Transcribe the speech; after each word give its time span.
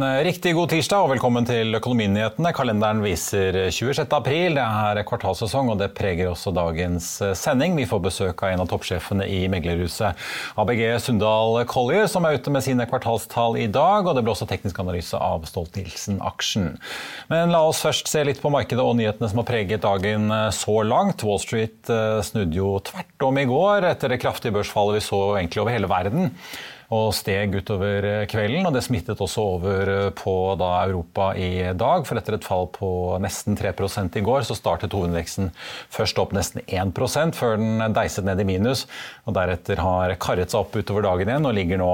En 0.00 0.24
riktig 0.24 0.54
god 0.56 0.70
tirsdag 0.72 1.02
og 1.04 1.10
velkommen 1.10 1.44
til 1.44 1.76
Økonominyhetene. 1.76 2.54
Kalenderen 2.56 3.02
viser 3.04 3.52
26. 3.68 4.06
april. 4.16 4.54
Det 4.56 4.62
er 4.64 5.00
kvartalsesong, 5.04 5.68
og 5.74 5.76
det 5.82 5.90
preger 5.98 6.30
også 6.30 6.54
dagens 6.56 7.08
sending. 7.36 7.74
Vi 7.76 7.84
får 7.90 8.00
besøk 8.06 8.40
av 8.40 8.54
en 8.54 8.62
av 8.64 8.70
toppsjefene 8.70 9.26
i 9.28 9.42
meglerhuset 9.52 10.16
ABG 10.62 10.80
Sundal 11.04 11.60
Collier, 11.68 12.08
som 12.08 12.24
er 12.24 12.40
ute 12.40 12.54
med 12.54 12.64
sine 12.64 12.88
kvartalstall 12.88 13.60
i 13.60 13.68
dag. 13.68 14.08
Og 14.08 14.16
det 14.16 14.24
blir 14.24 14.32
også 14.32 14.48
teknisk 14.48 14.80
analyse 14.80 15.20
av 15.20 15.44
Stolt-Nielsen-aksjen. 15.50 16.72
Men 17.28 17.52
la 17.52 17.60
oss 17.68 17.84
først 17.84 18.08
se 18.08 18.24
litt 18.24 18.40
på 18.40 18.56
markedet 18.56 18.80
og 18.80 18.96
nyhetene 18.96 19.28
som 19.28 19.44
har 19.44 19.50
preget 19.52 19.84
dagen 19.84 20.32
så 20.56 20.80
langt. 20.80 21.28
Wall 21.28 21.44
Street 21.44 21.92
eh, 21.92 22.24
snudde 22.24 22.56
jo 22.56 22.78
tvert 22.88 23.28
om 23.28 23.36
i 23.36 23.48
går 23.52 23.92
etter 23.92 24.16
det 24.16 24.22
kraftige 24.24 24.56
børsfallet 24.56 25.02
vi 25.02 25.08
så 25.12 25.24
egentlig 25.36 25.60
over 25.60 25.76
hele 25.76 25.92
verden 25.92 26.30
og 26.90 27.12
steg 27.14 27.54
utover 27.54 28.06
eh, 28.06 28.24
kvelden. 28.30 28.66
og 28.66 28.74
Det 28.74 28.82
smittet 28.82 29.20
også 29.22 29.44
over 29.54 29.90
eh, 29.92 30.06
på 30.16 30.34
da, 30.58 30.70
Europa 30.88 31.30
i 31.38 31.70
dag. 31.78 32.06
for 32.06 32.18
Etter 32.18 32.36
et 32.36 32.46
fall 32.46 32.66
på 32.74 32.90
nesten 33.22 33.58
3 33.58 33.72
i 34.18 34.24
går, 34.26 34.42
så 34.46 34.56
startet 34.58 34.94
hovedindeksen 34.96 35.52
først 35.92 36.18
opp 36.18 36.34
nesten 36.34 36.64
1% 36.66 37.38
før 37.38 37.56
den 37.60 37.94
deiset 37.94 38.26
ned 38.26 38.42
i 38.42 38.48
minus. 38.48 38.86
og 39.24 39.36
Deretter 39.38 39.78
har 39.78 40.16
karret 40.18 40.50
seg 40.50 40.64
opp 40.64 40.74
utover 40.74 41.06
dagen 41.06 41.30
igjen 41.30 41.46
og 41.46 41.54
ligger 41.54 41.78
nå 41.78 41.92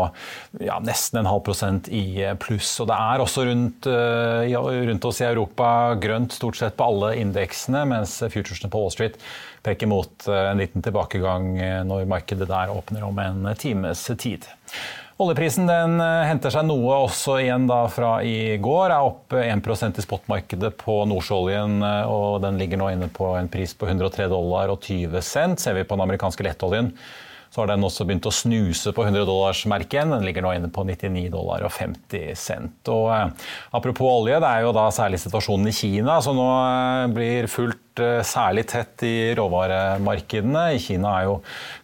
ja, 0.64 0.78
nesten 0.80 1.20
en 1.20 1.28
halv 1.28 1.44
prosent 1.44 1.90
i 1.92 2.24
pluss. 2.40 2.78
og 2.80 2.88
Det 2.88 2.96
er 2.96 3.24
også 3.24 3.44
rundt, 3.50 3.86
rundt 3.86 5.10
oss 5.10 5.20
i 5.20 5.28
Europa 5.28 5.68
grønt 6.00 6.32
stort 6.32 6.56
sett 6.56 6.76
på 6.78 6.88
alle 6.88 7.12
indeksene, 7.20 7.84
mens 7.88 8.18
futuresene 8.24 8.72
på 8.72 8.80
Wall 8.80 8.94
Street 8.94 9.20
peker 9.66 9.90
mot 9.90 10.28
eh, 10.28 10.50
en 10.50 10.60
liten 10.62 10.84
tilbakegang 10.84 11.56
eh, 11.58 11.80
når 11.86 12.06
markedet 12.10 12.48
der 12.48 12.72
åpner 12.72 13.06
om 13.06 13.18
en 13.22 13.50
times 13.58 14.04
tid. 14.18 14.46
Oljeprisen 15.16 15.64
den 15.68 16.00
eh, 16.04 16.26
henter 16.28 16.52
seg 16.52 16.66
noe 16.68 16.98
også 17.06 17.38
igjen 17.40 17.64
da 17.70 17.86
fra 17.88 18.18
i 18.20 18.58
går. 18.60 18.92
Er 18.92 19.06
opp 19.06 19.32
1% 19.32 20.00
i 20.00 20.04
spotmarkedet 20.04 20.74
på 20.82 20.98
nordsjøoljen, 21.08 21.78
og 22.12 22.42
den 22.44 22.60
ligger 22.60 22.82
nå 22.82 22.90
inne 22.92 23.08
på 23.08 23.30
en 23.38 23.48
pris 23.52 23.72
på 23.72 23.88
103 23.88 24.28
dollar 24.32 24.74
og 24.74 24.82
20 24.84 25.24
cent. 25.24 25.62
Ser 25.62 25.78
vi 25.78 25.86
på 25.88 25.96
den 25.96 26.04
amerikanske 26.04 26.44
lettoljen, 26.44 26.92
så 27.48 27.62
har 27.62 27.70
den 27.70 27.86
også 27.88 28.04
begynt 28.04 28.28
å 28.28 28.34
snuse 28.34 28.92
på 28.92 29.06
100-dollarsmerket. 29.06 30.10
Den 30.12 30.26
ligger 30.28 30.44
nå 30.44 30.52
inne 30.58 30.68
på 30.68 30.84
99 30.84 31.30
dollar 31.32 31.64
og 31.64 31.72
50 31.72 32.36
cent. 32.36 32.92
Og, 32.92 33.08
eh, 33.14 33.48
apropos 33.72 34.20
olje, 34.20 34.36
det 34.36 34.52
er 34.52 34.66
jo 34.66 34.76
da 34.76 34.90
særlig 34.92 35.22
situasjonen 35.24 35.72
i 35.72 35.76
Kina 35.80 36.20
som 36.20 36.36
nå 36.36 36.50
eh, 36.60 37.16
blir 37.16 37.48
fullt 37.48 37.80
Eh, 37.80 37.85
særlig 38.26 38.66
tett 38.70 39.02
i 39.06 39.34
råvaremarkedene. 39.38 40.62
I 40.76 40.80
Kina 40.82 41.12
er 41.18 41.26
jo 41.28 41.34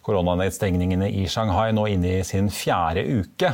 koronanedstengningene 0.05 1.09
i 1.09 1.25
Shanghai 1.31 1.71
nå 1.75 1.85
inne 1.91 2.17
i 2.19 2.25
sin 2.27 2.49
fjerde 2.53 3.05
uke. 3.19 3.53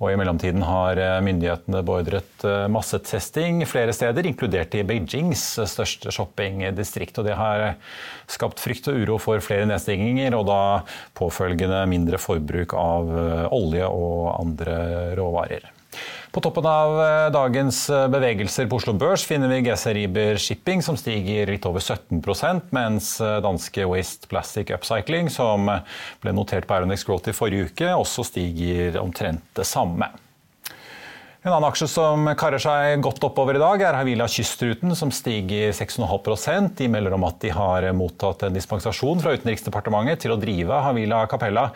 Og 0.00 0.12
I 0.12 0.16
mellomtiden 0.20 0.64
har 0.66 1.00
eh, 1.00 1.18
myndighetene 1.24 1.82
beordret 1.86 2.46
eh, 2.46 2.66
massetesting 2.72 3.62
flere 3.68 3.94
steder, 3.96 4.28
inkludert 4.28 4.76
i 4.76 4.84
Beijings 4.86 5.44
største 5.66 6.12
shoppingdistrikt. 6.14 7.18
og 7.18 7.28
Det 7.28 7.38
har 7.38 7.66
skapt 8.30 8.62
frykt 8.62 8.90
og 8.92 9.00
uro 9.02 9.20
for 9.22 9.44
flere 9.44 9.68
nedstenginger, 9.68 10.36
og 10.36 10.46
da 10.50 10.60
påfølgende 11.16 11.84
mindre 11.90 12.20
forbruk 12.20 12.76
av 12.78 13.10
olje 13.54 13.88
og 13.88 14.36
andre 14.36 14.78
råvarer. 15.18 15.75
På 16.36 16.42
toppen 16.44 16.66
av 16.68 16.98
eh, 17.00 17.30
dagens 17.32 17.78
eh, 17.90 18.08
bevegelser 18.12 18.66
på 18.68 18.76
Oslo 18.76 18.92
Børs 18.98 19.24
finner 19.24 19.48
vi 19.48 19.62
GC 19.64 19.94
Riber 19.96 20.40
Shipping, 20.42 20.82
som 20.84 20.98
stiger 21.00 21.48
litt 21.48 21.64
over 21.64 21.80
17% 21.80 22.74
mens 22.76 23.14
eh, 23.24 23.38
danske 23.44 23.86
Waste 23.88 24.28
Plastic 24.28 24.74
Upcycling, 24.76 25.30
som 25.32 25.70
ble 26.20 26.36
notert 26.36 26.68
på 26.68 26.76
Aeronex 26.76 27.06
Growth 27.08 27.32
i 27.32 27.36
forrige 27.36 27.70
uke, 27.70 27.94
også 27.94 28.26
stiger 28.28 29.00
omtrent 29.00 29.46
det 29.56 29.64
samme. 29.64 30.10
En 31.46 31.52
annen 31.52 31.68
aksje 31.68 31.86
som 31.86 32.26
karer 32.34 32.58
seg 32.58 32.98
godt 33.06 33.22
oppover 33.28 33.54
i 33.54 33.60
dag, 33.62 33.78
er 33.86 33.94
Havila 33.94 34.24
Kystruten, 34.26 34.96
som 34.98 35.12
stiger 35.14 35.70
6,5 35.78 36.72
De 36.74 36.88
melder 36.90 37.14
om 37.14 37.22
at 37.28 37.36
de 37.44 37.52
har 37.54 37.86
mottatt 37.94 38.42
en 38.48 38.56
dispensasjon 38.56 39.22
fra 39.22 39.36
Utenriksdepartementet 39.36 40.24
til 40.24 40.34
å 40.34 40.38
drive 40.42 40.80
Havila 40.88 41.20
Capella 41.30 41.68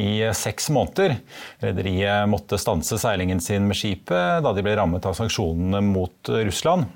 i 0.00 0.22
seks 0.32 0.70
måneder. 0.72 1.18
Rederiet 1.60 2.24
måtte 2.32 2.56
stanse 2.56 2.96
seilingen 2.96 3.44
sin 3.44 3.68
med 3.68 3.76
skipet 3.76 4.40
da 4.46 4.54
de 4.56 4.64
ble 4.64 4.78
rammet 4.80 5.04
av 5.04 5.18
sanksjonene 5.20 5.84
mot 5.84 6.32
Russland 6.32 6.88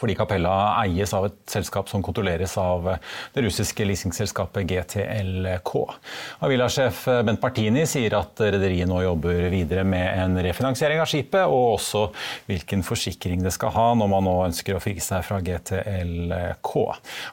fordi 0.00 0.16
Capella 0.16 0.54
eies 0.82 1.12
av 1.16 1.28
et 1.28 1.36
selskap 1.50 1.90
som 1.90 2.02
kontrolleres 2.04 2.56
av 2.60 2.86
det 3.34 3.44
russiske 3.44 3.84
leasingselskapet 3.86 4.66
GTLK. 4.70 5.72
Avila-sjef 6.46 7.04
Bent 7.26 7.42
Martini 7.44 7.84
sier 7.88 8.16
at 8.18 8.40
rederiet 8.40 8.88
nå 8.90 9.02
jobber 9.04 9.48
videre 9.52 9.84
med 9.88 10.06
en 10.22 10.38
refinansiering 10.44 11.02
av 11.02 11.10
skipet, 11.10 11.44
og 11.44 11.76
også 11.76 12.06
hvilken 12.48 12.84
forsikring 12.86 13.44
det 13.44 13.54
skal 13.54 13.74
ha 13.76 13.86
når 13.98 14.12
man 14.14 14.28
nå 14.28 14.34
ønsker 14.48 14.76
å 14.78 14.82
fri 14.82 14.96
seg 15.04 15.24
fra 15.26 15.40
GTLK. 15.44 16.74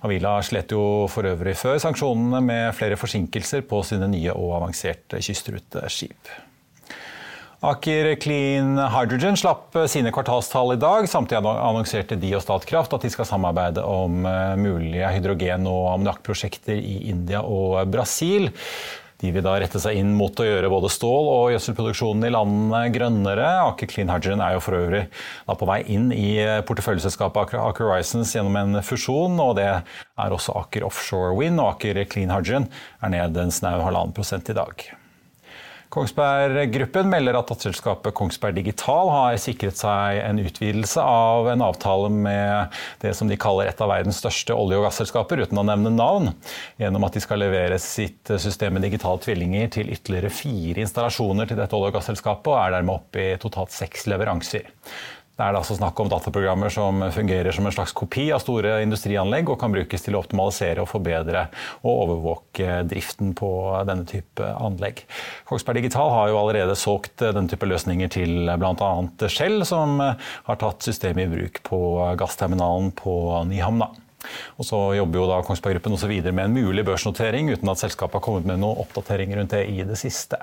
Avila 0.07 0.37
slet 0.45 0.75
jo 0.75 0.85
for 1.11 1.27
øvrig 1.31 1.55
før 1.59 1.81
sanksjonene 1.81 2.43
med 2.45 2.71
flere 2.77 2.99
forsinkelser 2.99 3.65
på 3.67 3.83
sine 3.87 4.11
nye 4.11 4.35
og 4.35 4.57
avanserte 4.59 5.21
kystruteskip. 5.23 6.50
Aker 7.61 8.15
Clean 8.15 8.73
Hydrogen 8.89 9.35
slapp 9.37 9.75
eh, 9.77 9.85
sine 9.85 10.09
kvartalstall 10.09 10.73
i 10.73 10.79
dag. 10.81 11.05
Samtidig 11.09 11.45
annonserte 11.45 12.15
de 12.17 12.31
og 12.33 12.41
Statkraft 12.41 12.95
at 12.97 13.03
de 13.05 13.11
skal 13.13 13.27
samarbeide 13.29 13.83
om 13.85 14.23
eh, 14.25 14.55
mulige 14.57 15.11
hydrogen- 15.13 15.67
og 15.69 15.91
ammoniakkprosjekter 15.91 16.73
i 16.73 16.95
India 17.11 17.43
og 17.45 17.83
Brasil. 17.93 18.49
De 19.21 19.29
vil 19.29 19.45
da 19.45 19.53
rette 19.61 19.77
seg 19.77 19.99
inn 19.99 20.15
mot 20.17 20.41
å 20.41 20.47
gjøre 20.47 20.71
både 20.73 20.89
stål- 20.89 21.29
og 21.29 21.51
gjødselproduksjonen 21.53 22.25
i 22.25 22.31
landene 22.33 22.79
grønnere. 22.95 23.51
Aker 23.67 23.91
Clean 23.91 24.09
Hydrogen 24.09 24.41
er 24.41 24.55
jo 24.55 24.63
for 24.65 24.79
øvrig 24.79 25.03
på 25.45 25.67
vei 25.69 25.77
inn 25.93 26.09
i 26.15 26.31
eh, 26.41 26.63
porteføljeselskapet 26.65 27.53
Aker 27.61 27.85
Horizons 27.85 28.33
gjennom 28.33 28.57
en 28.57 28.81
fusjon. 28.81 29.37
og 29.37 29.59
Det 29.61 29.67
er 29.69 30.33
også 30.33 30.57
Aker 30.63 30.89
Offshore 30.89 31.37
Wind, 31.37 31.61
og 31.61 31.75
Aker 31.75 32.01
Clean 32.09 32.33
Hydrogen 32.33 32.71
er 33.05 33.13
ned 33.13 33.37
en 33.37 33.53
snau 33.53 33.77
halvannen 33.85 34.17
prosent 34.17 34.49
i 34.49 34.57
dag. 34.57 34.89
Kongsberg 35.91 36.71
Gruppen 36.71 37.09
melder 37.11 37.35
at 37.35 37.49
datterselskapet 37.51 38.13
Kongsberg 38.15 38.55
Digital 38.55 39.09
har 39.11 39.35
sikret 39.43 39.75
seg 39.75 40.21
en 40.23 40.39
utvidelse 40.39 41.03
av 41.03 41.49
en 41.51 41.63
avtale 41.65 42.07
med 42.15 42.77
det 43.03 43.11
som 43.17 43.27
de 43.27 43.35
kaller 43.35 43.67
et 43.67 43.83
av 43.83 43.91
verdens 43.91 44.21
største 44.23 44.55
olje- 44.55 44.79
og 44.79 44.85
gasselskaper, 44.87 45.43
uten 45.43 45.59
å 45.59 45.65
nevne 45.67 45.91
navn, 45.91 46.31
gjennom 46.79 47.03
at 47.03 47.17
de 47.17 47.23
skal 47.25 47.43
levere 47.43 47.79
sitt 47.83 48.31
system 48.39 48.77
med 48.77 48.87
digitale 48.87 49.19
tvillinger 49.19 49.73
til 49.75 49.91
ytterligere 49.91 50.31
fire 50.31 50.85
installasjoner 50.85 51.51
til 51.51 51.59
dette 51.59 51.75
olje- 51.75 51.91
og 51.91 51.99
gasselskapet, 51.99 52.53
og 52.53 52.61
er 52.61 52.77
dermed 52.77 52.95
oppe 52.95 53.25
i 53.25 53.39
totalt 53.43 53.75
seks 53.75 54.07
leveranser. 54.07 54.71
Det 55.41 55.47
er 55.49 55.57
altså 55.57 55.73
snakk 55.73 55.97
om 55.97 56.09
dataprogrammer 56.11 56.69
som 56.69 56.99
fungerer 57.09 57.55
som 57.55 57.65
en 57.65 57.73
slags 57.73 57.95
kopi 57.97 58.27
av 58.29 58.43
store 58.43 58.75
industrianlegg 58.83 59.47
og 59.49 59.57
kan 59.63 59.73
brukes 59.73 60.05
til 60.05 60.13
å 60.13 60.19
optimalisere 60.21 60.83
og 60.83 60.89
forbedre 60.91 61.47
og 61.79 61.89
overvåke 61.89 62.75
driften 62.85 63.31
på 63.39 63.49
denne 63.89 64.05
type 64.05 64.45
anlegg. 64.51 65.01
Kongsberg 65.49 65.81
Digital 65.81 66.13
har 66.13 66.29
jo 66.29 66.37
allerede 66.43 66.77
solgt 66.77 67.25
denne 67.25 67.49
type 67.49 67.65
løsninger 67.65 68.13
til 68.13 68.53
bl.a. 68.53 68.91
Shell, 69.33 69.65
som 69.65 69.97
har 70.03 70.61
tatt 70.61 70.85
systemet 70.85 71.25
i 71.25 71.33
bruk 71.33 71.61
på 71.65 71.81
gassterminalen 72.21 72.93
på 73.01 73.17
Nyhamna. 73.49 73.89
Og 74.61 74.69
så 74.69 74.77
jobber 74.93 75.23
jo 75.23 75.29
da 75.31 75.41
Kongsberg 75.47 75.79
Gruppen 75.79 75.97
også 75.97 76.11
videre 76.11 76.37
med 76.37 76.51
en 76.51 76.59
mulig 76.69 76.85
børsnotering, 76.85 77.49
uten 77.49 77.73
at 77.73 77.81
selskapet 77.81 78.21
har 78.21 78.29
kommet 78.29 78.45
med 78.45 78.61
noen 78.61 78.85
oppdatering 78.85 79.33
rundt 79.39 79.57
det 79.57 79.65
i 79.73 79.81
det 79.89 79.97
siste. 79.97 80.37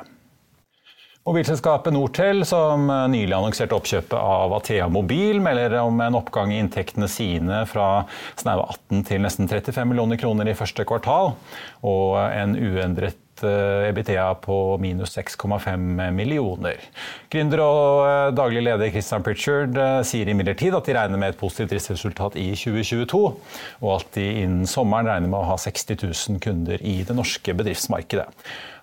Mobilselskapet 1.29 1.93
Nortel, 1.93 2.41
som 2.49 2.87
nylig 3.13 3.35
annonserte 3.37 3.77
oppkjøpet 3.77 4.17
av 4.17 4.55
Athea 4.57 4.87
Mobil, 4.89 5.43
melder 5.45 5.75
om 5.83 6.01
en 6.01 6.17
oppgang 6.17 6.55
i 6.55 6.57
inntektene 6.63 7.05
sine 7.13 7.67
fra 7.69 8.07
snaue 8.41 8.65
18 8.65 9.03
til 9.11 9.21
nesten 9.27 9.51
35 9.51 9.91
millioner 9.91 10.17
kroner 10.17 10.49
i 10.49 10.57
første 10.57 10.87
kvartal, 10.89 11.35
og 11.85 12.15
en 12.17 12.57
uendret 12.57 13.21
EBITDA 13.45 14.25
på 14.43 14.79
minus 14.81 15.13
6,5 15.19 16.11
millioner. 16.17 16.81
Gründer 17.31 17.63
og 17.63 17.91
eh, 18.09 18.31
daglig 18.35 18.65
leder 18.65 18.91
Christian 18.91 19.23
Pritchard 19.23 19.77
eh, 19.79 20.01
sier 20.09 20.33
imidlertid 20.33 20.75
at 20.75 20.89
de 20.89 20.97
regner 20.97 21.21
med 21.21 21.35
et 21.35 21.39
positivt 21.39 21.71
driftsresultat 21.75 22.39
i 22.41 22.49
2022, 22.57 23.23
og 23.85 23.93
at 23.95 24.11
de 24.17 24.27
innen 24.43 24.67
sommeren 24.67 25.13
regner 25.13 25.31
med 25.31 25.39
å 25.39 25.53
ha 25.53 25.61
60 25.61 26.03
000 26.03 26.43
kunder 26.43 26.83
i 26.83 26.97
det 27.07 27.15
norske 27.15 27.55
bedriftsmarkedet. 27.61 28.27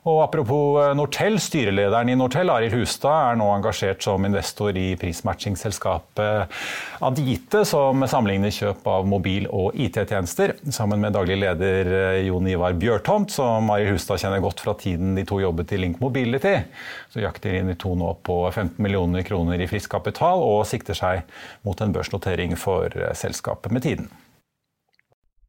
Og 0.06 0.20
apropos 0.22 0.76
eh, 0.84 0.92
Nortel, 0.94 1.40
styrelederen 1.42 2.12
i 2.14 2.16
Nortel, 2.18 2.52
Arild 2.54 2.76
Hustad, 2.78 3.32
er 3.32 3.40
nå 3.40 3.48
engasjert 3.56 4.04
som 4.06 4.22
investor 4.28 4.78
i 4.78 4.92
prismatchingsselskapet 5.02 6.52
Adite, 7.06 7.64
som 7.66 8.06
sammenligner 8.06 8.54
kjøp 8.54 8.86
av 8.86 9.08
mobil- 9.10 9.48
og 9.50 9.74
IT-tjenester. 9.74 10.54
Sammen 10.70 11.02
med 11.02 11.16
daglig 11.18 11.40
leder 11.42 11.90
eh, 11.90 12.20
Jon 12.28 12.52
Ivar 12.52 12.78
Bjørtomt, 12.78 13.34
som 13.34 13.72
Arild 13.74 13.96
Hustad 13.96 14.22
kjenner 14.22 14.44
godt 14.46 14.62
fra 14.62 14.76
tiden 14.78 15.18
de 15.18 15.26
to 15.26 15.40
jobbet 15.42 15.74
i 15.74 15.82
Link 15.82 15.98
Mobility. 16.04 16.54
Så 17.10 17.26
jakter 17.26 17.66
de 17.66 17.78
to 17.82 17.96
nå 17.98 18.12
på 18.22 18.44
15 18.52 18.78
millioner 18.86 19.26
kroner 19.26 19.58
i 19.58 19.70
frisk 19.72 19.90
kapital, 19.98 20.46
og 20.46 20.68
sikter 20.70 21.02
seg 21.02 21.26
mot 21.66 21.82
en 21.82 21.98
børsnotering 21.98 22.54
for 22.62 22.94
eh, 22.94 23.18
selskapet 23.18 23.74
med 23.74 23.90
tiden. 23.90 24.14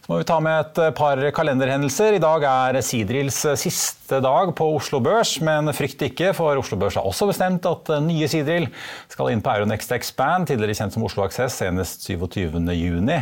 Så 0.00 0.12
må 0.12 0.18
vi 0.20 0.26
ta 0.28 0.36
med 0.42 0.56
et 0.58 0.78
eh, 0.82 0.92
par 0.96 1.20
kalenderhendelser. 1.36 2.16
I 2.16 2.22
dag 2.22 2.44
er 2.48 2.80
Sidrils 2.82 3.36
eh, 3.46 3.58
siste 3.60 4.18
dag 4.24 4.52
på 4.58 4.66
Oslo 4.76 4.98
Børs, 5.04 5.36
men 5.44 5.70
frykt 5.76 6.02
ikke, 6.06 6.32
for 6.36 6.58
Oslo 6.58 6.78
Børs 6.80 6.96
har 6.98 7.06
også 7.06 7.28
bestemt 7.30 7.68
at 7.68 7.92
eh, 7.94 8.02
nye 8.06 8.28
Sidril 8.30 8.66
skal 9.12 9.30
inn 9.30 9.44
på 9.44 9.52
Euronext 9.54 9.94
Expand, 9.94 10.48
tidligere 10.50 10.78
kjent 10.80 10.96
som 10.96 11.06
Oslo 11.06 11.26
Access, 11.26 11.60
senest 11.62 12.08
27.6. 12.08 13.20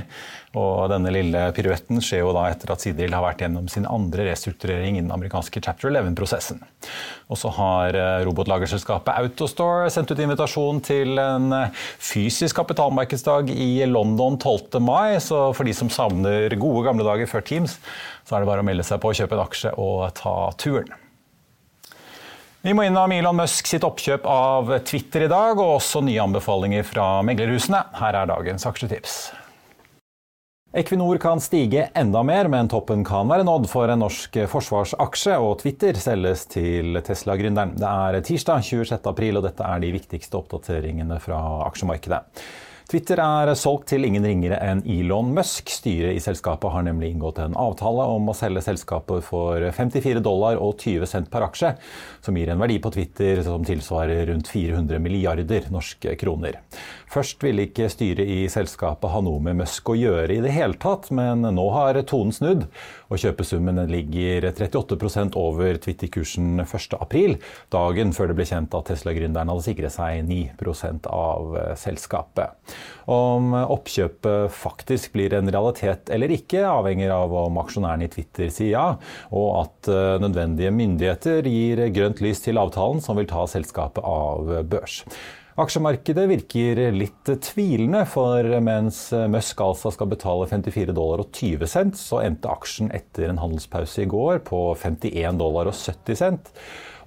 Og 0.57 0.89
denne 0.89 1.11
lille 1.13 1.43
piruetten 1.53 2.01
skjer 2.01 2.23
jo 2.23 2.33
da 2.33 2.47
etter 2.49 2.71
at 2.73 2.81
Sidril 2.81 3.13
har 3.13 3.21
vært 3.21 3.43
gjennom 3.45 3.67
sin 3.69 3.85
andre 3.85 4.31
restrukturering 4.31 4.97
i 4.97 5.03
den 5.03 5.13
amerikanske 5.13 5.61
Chapter 5.61 5.91
11-prosessen. 5.91 6.63
Og 7.29 7.37
så 7.37 7.51
har 7.53 7.97
eh, 7.99 8.23
robotlagerselskapet 8.25 9.13
Autostore 9.13 9.91
sendt 9.93 10.15
ut 10.15 10.23
invitasjon 10.25 10.81
til 10.87 11.21
en 11.21 11.53
eh, 11.53 11.83
fysisk 12.01 12.57
kapitalmarkedsdag 12.63 13.53
i 13.53 13.85
London 13.91 14.39
12. 14.41 14.81
mai. 14.81 15.19
Så 15.21 15.51
for 15.53 15.69
de 15.69 15.75
som 15.77 15.93
savner 15.93 16.57
gode 16.57 16.87
gamle 16.87 17.05
dager 17.05 17.29
før 17.29 17.45
Teams, 17.45 17.77
så 18.25 18.37
er 18.37 18.41
det 18.45 18.49
bare 18.49 18.65
å 18.65 18.69
melde 18.69 18.87
seg 18.89 19.03
på, 19.03 19.13
kjøpe 19.19 19.37
en 19.37 19.45
aksje 19.45 19.75
og 19.77 20.07
ta 20.17 20.39
turen. 20.57 20.97
Vi 22.65 22.73
må 22.75 22.89
innom 22.89 23.13
Elon 23.15 23.37
Musk 23.39 23.69
sitt 23.71 23.85
oppkjøp 23.87 24.25
av 24.29 24.73
Twitter 24.89 25.29
i 25.29 25.31
dag, 25.31 25.61
og 25.61 25.77
også 25.77 26.03
nye 26.05 26.25
anbefalinger 26.25 26.89
fra 26.89 27.21
meglerhusene. 27.25 27.85
Her 28.01 28.25
er 28.25 28.33
dagens 28.33 28.67
aksjetips. 28.67 29.21
Equinor 30.79 31.19
kan 31.19 31.41
stige 31.43 31.89
enda 31.95 32.21
mer, 32.23 32.47
men 32.47 32.69
toppen 32.71 33.01
kan 33.03 33.27
være 33.27 33.43
nådd 33.43 33.65
for 33.67 33.91
en 33.91 33.99
norsk 33.99 34.37
forsvarsaksje, 34.53 35.35
og 35.43 35.57
Twitter 35.65 35.99
selges 35.99 36.45
til 36.53 37.01
Tesla-gründeren. 37.03 37.73
Det 37.81 37.89
er 37.89 38.21
tirsdag 38.23 38.63
26. 38.63 39.01
april, 39.11 39.41
og 39.41 39.49
dette 39.49 39.67
er 39.67 39.83
de 39.83 39.91
viktigste 39.97 40.39
oppdateringene 40.39 41.19
fra 41.25 41.41
aksjemarkedet. 41.67 42.23
Twitter 42.89 43.21
er 43.21 43.51
solgt 43.59 43.91
til 43.91 44.07
ingen 44.07 44.25
ringere 44.25 44.57
enn 44.65 44.79
Elon 44.89 45.35
Musk. 45.37 45.69
Styret 45.69 46.17
i 46.17 46.23
selskapet 46.25 46.73
har 46.73 46.87
nemlig 46.87 47.11
inngått 47.13 47.43
en 47.45 47.59
avtale 47.61 48.07
om 48.15 48.31
å 48.31 48.37
selge 48.39 48.63
selskapet 48.65 49.27
for 49.27 49.61
54 49.77 50.23
dollar 50.25 50.57
og 50.57 50.79
20 50.81 51.11
cent 51.11 51.29
per 51.29 51.45
aksje, 51.51 51.75
som 52.25 52.39
gir 52.39 52.55
en 52.55 52.63
verdi 52.63 52.79
på 52.81 52.95
Twitter 52.95 53.43
som 53.45 53.67
tilsvarer 53.67 54.31
rundt 54.31 54.49
400 54.49 55.03
milliarder 55.05 55.69
norske 55.75 56.17
kroner. 56.23 56.63
Først 57.09 57.41
ville 57.45 57.65
ikke 57.69 57.89
styret 57.89 58.29
i 58.29 58.43
selskapet 58.53 59.13
ha 59.13 59.21
noe 59.25 59.41
med 59.43 59.57
Musk 59.63 59.89
å 59.89 59.97
gjøre 59.97 60.35
i 60.35 60.43
det 60.45 60.53
hele 60.53 60.77
tatt, 60.81 61.09
men 61.15 61.47
nå 61.57 61.65
har 61.73 61.97
tonen 62.09 62.35
snudd, 62.37 62.67
og 63.09 63.23
kjøpesummen 63.23 63.81
ligger 63.89 64.51
38% 64.51 65.39
over 65.41 65.81
Twitter-kursen 65.81 66.61
1.4, 66.67 67.39
dagen 67.73 68.13
før 68.17 68.31
det 68.31 68.37
ble 68.39 68.49
kjent 68.51 68.77
at 68.77 68.91
Tesla-gründeren 68.93 69.53
hadde 69.53 69.65
sikret 69.65 69.95
seg 69.95 70.21
9% 70.29 71.09
av 71.09 71.57
selskapet. 71.81 72.77
Om 73.09 73.57
oppkjøpet 73.57 74.53
faktisk 74.53 75.17
blir 75.17 75.39
en 75.39 75.49
realitet 75.49 76.13
eller 76.13 76.37
ikke, 76.37 76.67
avhenger 76.69 77.15
av 77.15 77.33
om 77.47 77.61
aksjonærene 77.63 78.05
i 78.05 78.13
Twitter 78.13 78.53
sier 78.53 78.75
ja, 78.75 78.87
og 79.33 79.49
at 79.63 79.89
eh, 79.89 80.21
nødvendige 80.21 80.73
myndigheter 80.75 81.49
gir 81.49 81.87
grønt 81.95 82.21
lys 82.25 82.45
til 82.45 82.61
avtalen 82.61 83.01
som 83.05 83.17
vil 83.17 83.29
ta 83.31 83.47
selskapet 83.49 84.05
av 84.05 84.53
børs. 84.69 85.03
Aksjemarkedet 85.59 86.29
virker 86.31 86.79
litt 86.95 87.29
tvilende, 87.43 88.05
for 88.07 88.47
mens 88.63 89.09
Musk 89.27 89.59
altså 89.65 89.91
skal 89.91 90.07
betale 90.13 90.45
54 90.47 90.93
dollar 90.95 91.25
og 91.25 91.33
20 91.35 91.67
cent, 91.67 91.99
så 91.99 92.21
endte 92.23 92.53
aksjen 92.53 92.93
etter 92.95 93.27
en 93.27 93.41
handelspause 93.43 94.05
i 94.05 94.07
går 94.07 94.39
på 94.47 94.61
51 94.79 95.41
dollar 95.41 95.67
og 95.67 95.75
70 95.75 96.21
cent. 96.21 96.53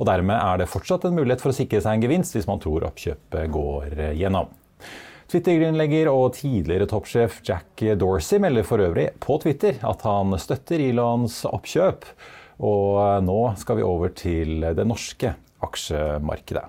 Og 0.02 0.10
dermed 0.10 0.36
er 0.36 0.60
det 0.60 0.68
fortsatt 0.68 1.08
en 1.08 1.16
mulighet 1.16 1.40
for 1.40 1.54
å 1.54 1.56
sikre 1.56 1.80
seg 1.80 1.96
en 1.96 2.04
gevinst 2.04 2.36
hvis 2.36 2.50
man 2.50 2.60
tror 2.60 2.90
oppkjøpet 2.90 3.56
går 3.56 3.96
gjennom. 4.20 4.52
Twitter-grunnlegger 5.32 6.12
og 6.12 6.36
tidligere 6.36 6.90
toppsjef 6.92 7.40
Jack 7.48 7.86
Dorsey 8.04 8.44
melder 8.44 8.68
for 8.68 8.84
øvrig 8.84 9.08
på 9.24 9.40
Twitter 9.46 9.80
at 9.88 10.04
han 10.04 10.36
støtter 10.36 10.84
Elons 10.90 11.46
oppkjøp. 11.48 12.04
Og 12.68 13.00
nå 13.24 13.40
skal 13.64 13.80
vi 13.80 13.88
over 13.88 14.12
til 14.12 14.68
det 14.76 14.90
norske 14.92 15.38
aksjemarkedet. 15.64 16.68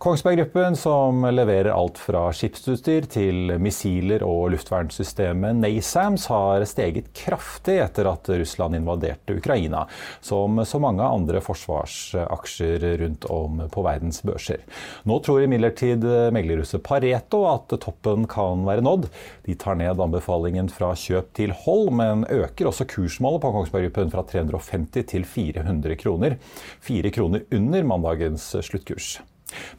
Kongsberg 0.00 0.36
Gruppen, 0.36 0.76
som 0.76 1.26
leverer 1.28 1.74
alt 1.76 1.98
fra 2.00 2.22
skipsutstyr 2.32 3.04
til 3.12 3.50
missiler 3.60 4.22
og 4.24 4.46
luftvernsystemet 4.54 5.58
NASAMS, 5.60 6.22
har 6.32 6.62
steget 6.64 7.10
kraftig 7.12 7.74
etter 7.82 8.08
at 8.08 8.30
Russland 8.32 8.78
invaderte 8.78 9.34
Ukraina, 9.36 9.82
som 10.24 10.62
så 10.64 10.80
mange 10.80 11.04
andre 11.04 11.42
forsvarsaksjer 11.44 12.86
rundt 13.02 13.26
om 13.28 13.60
på 13.68 13.84
verdens 13.84 14.22
børser. 14.24 14.64
Nå 15.04 15.18
tror 15.20 15.44
imidlertid 15.44 16.06
meglerhuset 16.32 16.80
Pareto 16.80 17.42
at 17.50 17.76
toppen 17.84 18.24
kan 18.24 18.64
være 18.64 18.86
nådd. 18.86 19.04
De 19.44 19.58
tar 19.60 19.76
ned 19.82 20.00
anbefalingen 20.00 20.72
fra 20.72 20.94
kjøp 20.96 21.34
til 21.36 21.52
hold, 21.66 21.90
men 22.00 22.24
øker 22.24 22.72
også 22.72 22.88
kursmålet 22.88 23.44
på 23.44 23.52
Kongsberg 23.52 23.90
Gruppen 23.90 24.16
fra 24.16 24.24
350 24.32 25.10
til 25.12 25.28
400 25.28 26.00
kroner. 26.00 26.40
Fire 26.80 27.12
kroner 27.12 27.44
under 27.52 27.84
mandagens 27.92 28.54
sluttkurs. 28.64 29.18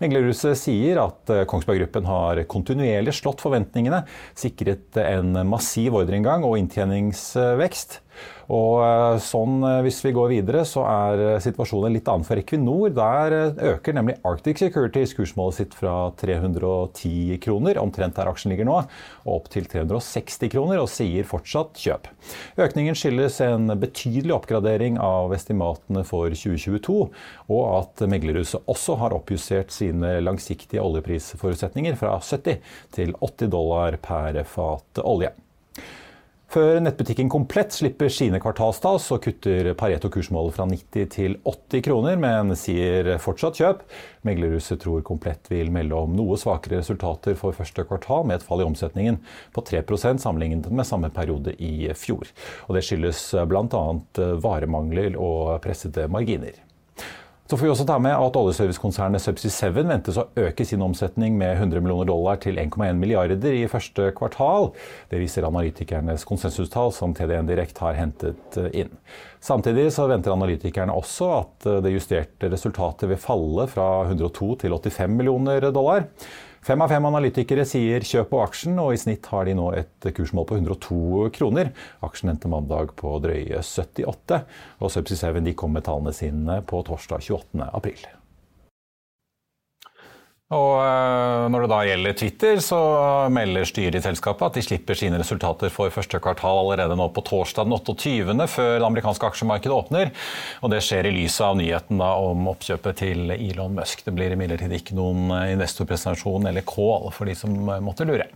Meglerhuset 0.01 0.59
sier 0.59 1.00
at 1.03 1.31
eh, 1.33 1.45
Kongsberg 1.50 1.83
Gruppen 1.83 2.09
har 2.09 2.44
kontinuerlig 2.51 3.15
slått 3.18 3.44
forventningene, 3.44 4.03
sikret 4.38 5.00
en 5.01 5.35
massiv 5.50 6.00
ordreinngang 6.01 6.45
og 6.47 6.57
inntjeningsvekst. 6.62 8.01
Og 8.51 8.81
eh, 8.83 9.18
sånn, 9.24 9.62
eh, 9.63 9.80
Hvis 9.86 10.01
vi 10.03 10.13
går 10.15 10.31
videre, 10.33 10.63
så 10.68 10.83
er 10.88 11.24
eh, 11.24 11.39
situasjonen 11.44 11.95
litt 11.95 12.09
annen 12.12 12.27
for 12.27 12.39
Equinor. 12.39 12.92
Der 12.95 13.36
øker 13.71 13.95
nemlig 13.95 14.18
Arctic 14.27 14.59
Securities 14.59 15.15
kursmålet 15.15 15.59
sitt 15.62 15.75
fra 15.77 16.12
310 16.19 17.39
kroner, 17.44 17.80
omtrent 17.81 18.18
der 18.18 18.31
aksjen 18.31 18.51
ligger 18.51 18.68
nå, 18.68 18.77
og 19.24 19.31
opp 19.38 19.51
til 19.53 19.68
360 19.71 20.51
kroner, 20.51 20.81
og 20.81 20.92
sier 20.92 21.27
fortsatt 21.27 21.80
kjøp. 21.80 22.09
Økningen 22.62 22.98
skyldes 22.98 23.39
en 23.45 23.71
betydelig 23.80 24.36
oppgradering 24.36 25.00
av 25.01 25.31
estimatene 25.36 26.03
for 26.07 26.33
2022, 26.36 26.98
og 27.51 27.63
at 27.77 28.03
meglerhuset 28.12 28.68
også 28.71 28.98
har 29.01 29.15
oppjustert 29.15 29.71
sine 29.75 30.18
langsiktige 30.25 30.83
oljeprisforutsetninger 30.83 31.95
fra 32.00 32.18
70 32.19 32.59
til 32.98 33.15
80 33.21 33.56
dollar 33.56 34.00
per 34.03 34.44
fat 34.50 35.01
olje. 35.05 35.31
Før 36.51 36.81
nettbutikken 36.84 37.29
Komplett 37.31 37.72
slipper 37.72 38.10
sine 38.12 38.39
kvartalstall, 38.43 38.98
så 39.00 39.15
kutter 39.24 39.70
Pareto 39.79 40.10
kursmålet 40.12 40.58
fra 40.58 40.65
90 40.67 41.05
til 41.13 41.38
80 41.48 41.84
kroner, 41.86 42.17
men 42.20 42.51
sier 42.60 43.08
fortsatt 43.24 43.55
kjøp. 43.62 43.86
Meglerhuset 44.27 44.81
tror 44.84 45.00
Komplett 45.08 45.48
vil 45.48 45.72
melde 45.72 45.96
om 45.96 46.12
noe 46.17 46.36
svakere 46.41 46.81
resultater 46.81 47.38
for 47.39 47.55
første 47.55 47.86
kvartal, 47.88 48.25
med 48.27 48.41
et 48.41 48.43
fall 48.43 48.65
i 48.65 48.67
omsetningen 48.67 49.22
på 49.55 49.63
3% 49.70 50.20
sammenlignet 50.25 50.67
med 50.67 50.89
samme 50.89 51.08
periode 51.15 51.55
i 51.55 51.88
fjor. 51.96 52.27
Og 52.67 52.75
det 52.75 52.84
skyldes 52.84 53.24
bl.a. 53.48 53.86
varemangler 54.43 55.15
og 55.15 55.55
pressede 55.63 56.10
marginer. 56.12 56.60
Så 57.51 57.58
får 57.58 57.65
vi 57.65 57.72
også 57.74 57.84
ta 57.84 57.98
med 58.00 58.13
at 58.15 58.38
oljeservicekonsernet 58.39 59.20
Subsea 59.20 59.51
7 59.51 59.81
ventes 59.89 60.15
å 60.22 60.24
øke 60.39 60.63
sin 60.63 60.79
omsetning 60.86 61.34
med 61.36 61.58
100 61.58 61.81
millioner 61.84 62.08
dollar 62.08 62.38
til 62.39 62.55
1,1 62.62 62.96
milliarder 62.96 63.58
i 63.58 63.65
første 63.67 64.05
kvartal. 64.15 64.70
Det 65.12 65.20
viser 65.20 65.43
analytikernes 65.43 66.24
konsensustall 66.29 66.93
som 66.96 67.12
TDN 67.12 67.50
Direkt 67.50 67.81
har 67.84 67.98
hentet 68.00 68.55
eh, 68.55 68.70
inn. 68.86 68.93
Samtidig 69.43 69.89
så 69.91 70.05
venter 70.08 70.31
analytikerne 70.31 70.96
også 70.96 71.27
at 71.41 71.67
eh, 71.67 71.81
det 71.84 71.91
justerte 71.98 72.53
resultatet 72.55 73.12
vil 73.12 73.20
falle 73.20 73.67
fra 73.67 73.89
102 74.05 74.50
til 74.63 74.77
85 74.79 75.20
millioner 75.20 75.67
dollar. 75.75 76.08
Fem 76.62 76.82
av 76.86 76.91
fem 76.94 77.06
analytikere 77.10 77.63
sier 77.65 78.03
kjøp 78.06 78.27
på 78.30 78.39
aksjen, 78.44 78.77
og 78.77 78.94
i 78.94 79.00
snitt 79.01 79.25
har 79.32 79.48
de 79.50 79.56
nå 79.58 79.72
et 79.80 80.06
kursmål 80.13 80.46
på 80.46 80.60
102 80.60 81.32
kroner. 81.34 81.72
Aksjen 82.06 82.36
endte 82.36 82.51
mandag 82.53 82.94
på 83.01 83.15
drøye 83.24 83.63
78, 83.65 84.44
og 84.77 84.94
Subsea 84.94 85.34
7 85.34 85.56
kom 85.58 85.74
med 85.74 85.89
tallene 85.89 86.13
sine 86.13 86.62
på 86.62 86.84
torsdag 86.86 87.25
28. 87.25 87.65
april. 87.65 88.06
Og 90.51 90.81
eh, 90.84 91.46
Når 91.51 91.63
det 91.63 91.72
da 91.72 91.79
gjelder 91.88 92.17
Twitter, 92.20 92.60
så 92.63 92.79
melder 93.31 93.67
styret 93.67 93.96
i 94.01 94.03
selskapet 94.03 94.50
at 94.50 94.58
de 94.60 94.63
slipper 94.65 94.98
sine 95.00 95.20
resultater 95.22 95.72
for 95.72 95.93
første 95.93 96.20
kvartal 96.20 96.60
allerede 96.60 96.98
nå 97.00 97.08
på 97.15 97.24
torsdag 97.27 97.70
den 97.70 97.77
28., 97.77 98.48
før 98.51 98.74
det 98.75 98.88
amerikanske 98.89 99.29
aksjemarkedet 99.31 99.77
åpner. 99.77 100.12
Og 100.62 100.74
Det 100.74 100.81
skjer 100.84 101.08
i 101.08 101.15
lys 101.15 101.39
av 101.43 101.55
nyheten 101.60 102.03
om 102.03 102.50
oppkjøpet 102.51 103.00
til 103.00 103.31
Elon 103.38 103.77
Musk. 103.79 104.03
Det 104.03 104.13
blir 104.15 104.36
imidlertid 104.36 104.75
ikke 104.75 104.98
noen 104.98 105.31
investorpresentasjon 105.53 106.50
eller 106.51 106.67
call 106.67 107.08
for 107.15 107.31
de 107.31 107.36
som 107.38 107.55
måtte 107.84 108.08
lure. 108.08 108.27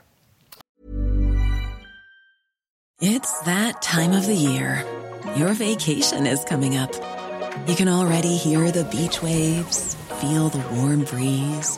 It's 3.04 3.34
that 3.44 3.82
time 3.82 4.16
of 4.16 4.26
the 4.26 4.36
year. 4.36 4.86
Your 5.36 5.52
vacation 5.52 6.26
is 6.26 6.46
coming 6.48 6.78
up. 6.78 6.96
You 7.68 7.76
can 7.76 7.90
already 7.90 8.38
hear 8.38 8.72
the 8.72 8.86
beach 8.86 9.22
waves. 9.22 9.98
feel 10.22 10.50
the 10.50 10.64
warm 10.76 11.04
breeze, 11.04 11.78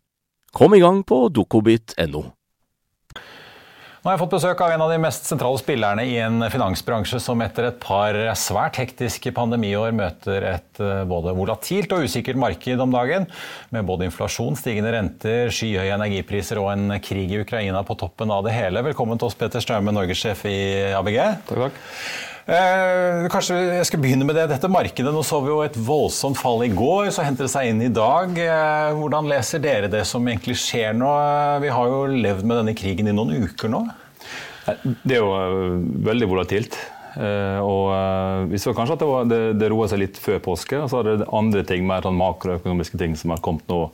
Kom 0.51 0.75
i 0.75 0.83
gang 0.83 1.03
på 1.07 1.25
dokobit.no. 1.31 2.27
Nå 4.01 4.09
har 4.09 4.15
jeg 4.15 4.21
fått 4.23 4.31
besøk 4.33 4.61
av 4.65 4.71
en 4.73 4.81
av 4.81 4.89
de 4.89 4.95
mest 4.97 5.27
sentrale 5.29 5.59
spillerne 5.61 6.01
i 6.09 6.15
en 6.17 6.41
finansbransje 6.49 7.19
som 7.21 7.41
etter 7.45 7.67
et 7.67 7.77
par 7.83 8.17
svært 8.33 8.79
hektiske 8.81 9.29
pandemiår 9.37 9.93
møter 9.93 10.47
et 10.55 10.81
eh, 10.81 11.03
både 11.05 11.35
volatilt 11.37 11.93
og 11.93 12.07
usikkert 12.09 12.39
marked 12.41 12.81
om 12.81 12.95
dagen, 12.95 13.27
med 13.69 13.85
både 13.85 14.07
inflasjon, 14.09 14.57
stigende 14.57 14.95
renter, 14.95 15.53
skyhøye 15.53 15.93
energipriser 15.93 16.57
og 16.63 16.71
en 16.73 16.97
krig 16.97 17.29
i 17.29 17.43
Ukraina 17.45 17.85
på 17.85 17.99
toppen 18.01 18.33
av 18.33 18.41
det 18.49 18.57
hele. 18.57 18.81
Velkommen 18.89 19.21
til 19.21 19.29
oss, 19.29 19.37
Peter 19.37 19.61
Straume, 19.61 19.93
norgessjef 19.93 20.43
i 20.49 20.57
ABG. 20.97 21.21
Takk, 21.51 21.63
takk. 21.67 21.81
Eh, 22.49 23.27
kanskje 23.29 23.57
jeg 23.77 23.85
skal 23.85 24.01
begynne 24.01 24.25
med 24.25 24.35
det. 24.37 24.47
Dette 24.49 24.69
markedet, 24.71 25.11
Nå 25.13 25.21
så 25.25 25.41
vi 25.43 25.51
jo 25.51 25.59
et 25.61 25.77
voldsomt 25.77 26.39
fall 26.39 26.63
i 26.65 26.71
går, 26.73 27.11
så 27.13 27.25
henter 27.25 27.45
det 27.45 27.53
seg 27.53 27.69
inn 27.69 27.83
i 27.85 27.91
dag. 27.93 28.33
Eh, 28.33 28.93
hvordan 28.97 29.29
leser 29.29 29.61
dere 29.61 29.91
det 29.91 30.01
som 30.09 30.25
egentlig 30.25 30.57
skjer 30.61 30.95
nå? 30.97 31.11
Vi 31.61 31.69
har 31.75 31.91
jo 31.91 32.07
levd 32.09 32.47
med 32.47 32.63
denne 32.63 32.77
krigen 32.77 33.11
i 33.11 33.13
noen 33.15 33.45
uker 33.45 33.71
nå. 33.71 33.83
Det 34.65 35.15
er 35.15 35.21
jo 35.21 35.29
eh, 35.37 35.77
veldig 36.09 36.31
volatilt. 36.33 36.79
Eh, 37.19 37.59
og 37.61 37.93
eh, 37.93 38.49
Vi 38.55 38.63
så 38.63 38.73
kanskje 38.73 38.97
at 38.97 39.05
det, 39.05 39.11
var, 39.13 39.29
det, 39.29 39.41
det 39.61 39.71
roa 39.71 39.91
seg 39.91 40.01
litt 40.01 40.19
før 40.21 40.41
påske. 40.41 40.81
og 40.81 40.89
Så 40.89 41.01
er 41.03 41.11
det 41.21 41.29
andre 41.29 41.63
ting, 41.67 41.85
mer 41.85 42.01
sånn 42.05 42.19
makroøkonomiske 42.19 42.97
ting 43.01 43.15
som 43.19 43.35
har 43.35 43.43
kommet 43.45 43.69
nå 43.69 43.85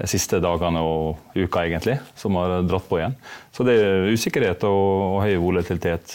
de 0.00 0.08
siste 0.08 0.38
dagene 0.40 0.80
og 0.80 1.18
uka, 1.34 1.66
egentlig, 1.66 1.98
som 2.16 2.38
har 2.40 2.62
dratt 2.64 2.86
på 2.88 3.02
igjen. 3.02 3.18
Så 3.52 3.66
det 3.68 3.74
er 3.82 4.06
usikkerhet 4.14 4.62
og, 4.64 4.84
og 5.10 5.22
høy 5.26 5.34
volatilitet 5.42 6.14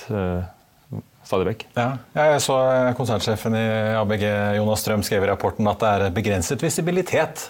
stadig 1.25 1.48
vekk. 1.50 1.65
Ja, 1.77 1.88
jeg 2.15 2.41
så 2.46 2.58
konsernsjefen 2.98 3.58
i 3.58 3.65
ABG 4.00 4.25
Jonas 4.60 4.84
Strøm 4.86 5.03
skrev 5.05 5.25
i 5.25 5.29
rapporten 5.32 5.67
at 5.70 5.82
det 5.82 5.91
er 5.91 6.15
begrenset 6.15 6.63
visibilitet 6.63 7.48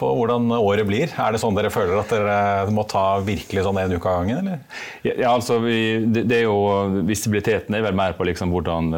på 0.00 0.10
hvordan 0.18 0.50
året 0.56 0.86
blir. 0.88 1.12
Er 1.14 1.34
det 1.34 1.40
sånn 1.42 1.56
dere 1.56 1.72
føler 1.72 2.00
at 2.00 2.12
dere 2.12 2.74
må 2.74 2.86
ta 2.90 3.20
virkelig 3.24 3.66
sånn 3.66 3.78
en 3.82 3.94
uke 3.94 4.10
av 4.10 4.22
gangen, 4.22 4.42
eller? 4.42 4.64
Ja, 5.06 5.32
altså 5.32 5.60
vi, 5.62 5.78
det, 6.04 6.26
er 6.40 6.46
jo 6.46 6.56
Visibiliteten 7.06 7.76
er 7.76 7.84
vel 7.86 7.96
mer 7.96 8.16
på 8.18 8.26
liksom 8.26 8.52
hvordan 8.54 8.90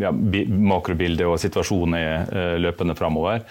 ja, 0.00 0.12
makrobildet 0.12 1.26
og 1.28 1.38
situasjonen 1.42 1.96
er 1.98 2.32
eh, 2.32 2.56
løpende 2.62 2.96
framover 2.98 3.44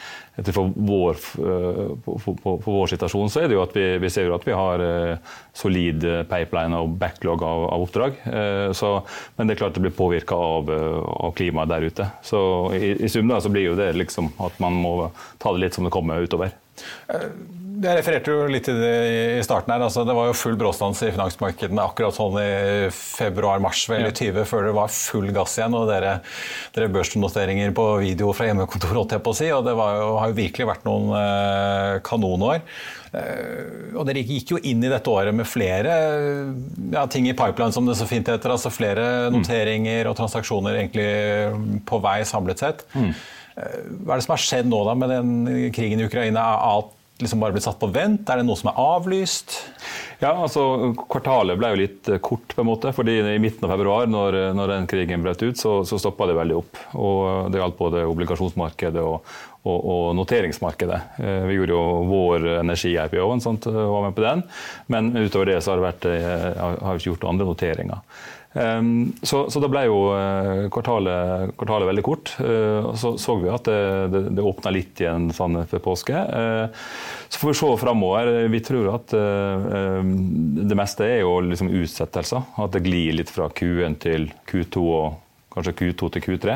for 0.55 0.71
vår, 0.75 1.19
for, 1.19 2.19
for, 2.23 2.39
for, 2.43 2.63
vår 2.65 2.91
situasjon 2.93 3.31
så 3.31 3.43
er 3.43 3.49
det 3.49 3.57
jo 3.57 3.63
at 3.63 3.75
vi, 3.75 3.85
vi 4.01 4.11
ser 4.13 4.29
jo 4.29 4.35
at 4.37 4.47
vi 4.47 4.55
har 4.55 4.83
uh, 4.83 5.35
solid 5.55 6.05
pipeline 6.29 6.77
og 6.77 6.95
backlog 7.01 7.43
av, 7.43 7.65
av 7.73 7.85
oppdrag. 7.85 8.19
Så, 8.75 8.91
men 9.35 9.49
det 9.49 9.55
er 9.55 9.59
klart 9.59 9.75
det 9.75 9.83
blir 9.83 9.95
påvirka 9.95 10.37
av, 10.39 10.69
av, 10.71 11.33
klimaet 11.35 11.71
der 11.71 11.87
ute. 11.89 12.07
Så 12.23 12.39
i, 12.77 12.93
i 13.05 13.09
sum 13.11 13.27
da, 13.31 13.41
så 13.43 13.51
blir 13.51 13.67
jo 13.71 13.77
det 13.79 13.91
liksom 13.97 14.31
at 14.45 14.59
man 14.63 14.77
må 14.79 14.93
ta 15.41 15.51
det 15.55 15.65
litt 15.65 15.77
som 15.77 15.87
det 15.87 15.93
kommer 15.95 16.23
utover. 16.23 16.53
Jeg 17.79 17.95
refererte 17.95 18.33
jo 18.33 18.47
litt 18.51 18.65
til 18.67 18.79
det 18.81 18.95
i 19.37 19.43
starten. 19.45 19.71
her, 19.71 19.83
altså 19.85 20.03
Det 20.07 20.15
var 20.17 20.27
jo 20.27 20.35
full 20.35 20.57
bråstans 20.59 20.99
i 21.05 21.11
finansmarkedene 21.15 21.85
akkurat 21.85 22.15
sånn 22.15 22.35
i 22.41 22.89
februar-mars 22.91 23.85
vel, 23.87 24.09
i 24.09 24.11
20, 24.11 24.43
før 24.49 24.67
det 24.67 24.73
var 24.75 24.91
full 24.91 25.31
gass 25.35 25.55
igjen. 25.59 25.77
og 25.77 25.87
Dere, 25.87 26.17
dere 26.75 26.91
børsnoteringer 26.91 27.71
på 27.77 27.85
video 28.03 28.33
fra 28.35 28.49
hjemmekontoret, 28.49 28.97
holdt 28.99 29.15
jeg 29.15 29.23
på 29.23 29.35
å 29.35 29.39
si. 29.39 29.49
og 29.55 29.63
Det 29.67 29.77
jo, 29.77 30.09
har 30.19 30.33
jo 30.33 30.39
virkelig 30.41 30.69
vært 30.73 30.89
noen 30.89 31.15
eh, 31.21 31.93
kanonår. 32.03 32.61
Eh, 33.15 33.95
og 33.95 34.03
Dere 34.09 34.25
gikk 34.27 34.53
jo 34.57 34.61
inn 34.61 34.83
i 34.83 34.91
dette 34.91 35.15
året 35.15 35.39
med 35.39 35.47
flere 35.47 35.95
ja, 36.91 37.07
ting 37.07 37.31
i 37.31 37.37
pipeline, 37.37 37.73
som 37.75 37.87
det 37.87 37.95
så 38.01 38.09
fint 38.09 38.27
heter. 38.27 38.57
altså 38.57 38.73
Flere 38.73 39.29
mm. 39.29 39.39
noteringer 39.39 40.11
og 40.11 40.19
transaksjoner 40.19 40.81
egentlig 40.81 41.09
på 41.87 42.03
vei 42.03 42.19
samlet 42.27 42.67
sett. 42.67 42.87
Mm. 42.91 43.11
Eh, 43.55 43.81
hva 44.03 44.13
er 44.13 44.19
det 44.19 44.27
som 44.27 44.35
har 44.35 44.47
skjedd 44.49 44.71
nå 44.71 44.85
da 44.87 44.99
med 44.99 45.15
den 45.15 45.35
krigen 45.75 46.03
i 46.03 46.09
Ukraina? 46.11 46.49
At 46.75 46.95
liksom 47.19 47.41
bare 47.43 47.55
blitt 47.55 47.65
satt 47.65 47.79
på 47.81 47.89
vent? 47.93 48.27
Er 48.29 48.39
det 48.39 48.47
noe 48.47 48.59
som 48.59 48.71
er 48.71 48.79
avlyst? 48.79 49.55
Ja, 50.19 50.33
altså 50.33 50.93
Kvartalet 50.99 51.59
ble 51.59 51.71
jo 51.73 51.79
litt 51.79 52.09
eh, 52.11 52.21
kort, 52.23 52.55
på 52.55 52.63
en 52.63 52.69
måte, 52.69 52.91
fordi 52.95 53.19
i 53.21 53.39
midten 53.41 53.67
av 53.67 53.73
februar, 53.75 54.07
når, 54.11 54.39
når 54.57 54.73
den 54.73 54.89
krigen 54.91 55.23
brøt 55.23 55.43
ut, 55.43 55.59
så, 55.59 55.79
så 55.87 55.99
stoppa 56.01 56.27
det 56.29 56.37
veldig 56.39 56.57
opp. 56.59 56.81
Og 56.99 57.51
Det 57.53 57.61
gjaldt 57.61 57.79
både 57.79 58.05
obligasjonsmarkedet 58.09 59.03
og, 59.03 59.23
og, 59.67 59.77
og 59.77 60.03
noteringsmarkedet. 60.19 60.99
Eh, 61.19 61.43
vi 61.49 61.59
gjorde 61.59 61.75
jo 61.75 61.85
vår 62.09 62.49
energi-IPO 62.61 63.27
og 63.27 63.45
var 63.67 64.07
med 64.07 64.17
på 64.17 64.25
den, 64.25 64.43
men 64.87 65.13
utover 65.17 65.53
det 65.53 65.61
så 65.65 65.75
har, 65.75 65.87
eh, 66.07 66.51
vi 66.55 66.99
ikke 66.99 67.09
gjort 67.11 67.29
andre 67.31 67.47
noteringer. 67.49 68.03
Ehm, 68.57 69.11
så, 69.21 69.43
så, 69.51 69.61
da 69.61 69.69
ble 69.69 69.83
jo 69.85 69.97
eh, 70.15 70.63
kvartalet, 70.73 71.53
kvartalet 71.59 71.89
veldig 71.91 72.03
kort. 72.05 72.31
og 72.39 72.95
så 72.97 73.13
så 73.21 73.35
vi 73.37 73.51
at 73.53 73.67
det, 73.67 73.81
det, 74.13 74.21
det 74.39 74.45
åpna 74.45 74.73
litt 74.73 75.01
igjen 75.03 75.29
sånn 75.35 75.61
før 75.69 75.83
påske. 75.91 76.17
Eh, 76.17 76.85
så 77.29 77.41
får 77.43 77.51
vi 77.51 77.57
se 77.59 77.71
framover. 77.83 78.31
Vi 78.49 78.61
tror 78.65 78.87
at 78.95 79.13
det 79.13 80.77
meste 80.77 81.05
er 81.05 81.19
jo 81.21 81.35
liksom 81.45 81.69
utsettelser. 81.69 82.47
At 82.57 82.73
det 82.73 82.81
glir 82.87 83.13
litt 83.19 83.29
fra 83.29 83.51
Q1 83.53 83.99
til 84.01 84.31
Q2 84.49 84.85
og 84.87 85.19
kanskje 85.53 85.75
Q2 85.83 86.09
til 86.15 86.25
Q3. 86.25 86.55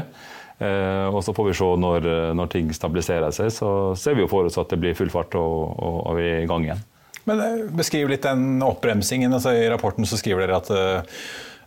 Og 0.62 1.18
så 1.26 1.34
får 1.36 1.48
vi 1.50 1.54
se 1.58 1.68
når, 1.82 2.06
når, 2.38 2.50
ting 2.54 2.70
stabiliserer 2.72 3.34
seg. 3.36 3.50
Så 3.52 3.70
ser 4.00 4.16
vi 4.16 4.24
jo 4.24 4.30
for 4.32 4.48
oss 4.48 4.60
at 4.62 4.70
det 4.72 4.80
blir 4.80 4.96
full 4.96 5.10
fart 5.12 5.34
og, 5.36 5.74
og, 5.74 5.98
og 6.08 6.20
vi 6.20 6.28
er 6.30 6.44
i 6.44 6.48
gang 6.48 6.68
igjen. 6.68 6.84
Men 7.28 7.42
Beskriv 7.76 8.12
litt 8.12 8.24
den 8.24 8.62
oppbremsingen. 8.64 9.34
Altså, 9.34 9.56
I 9.58 9.68
rapporten 9.72 10.08
så 10.08 10.20
skriver 10.20 10.46
dere 10.46 10.62
at 10.62 10.72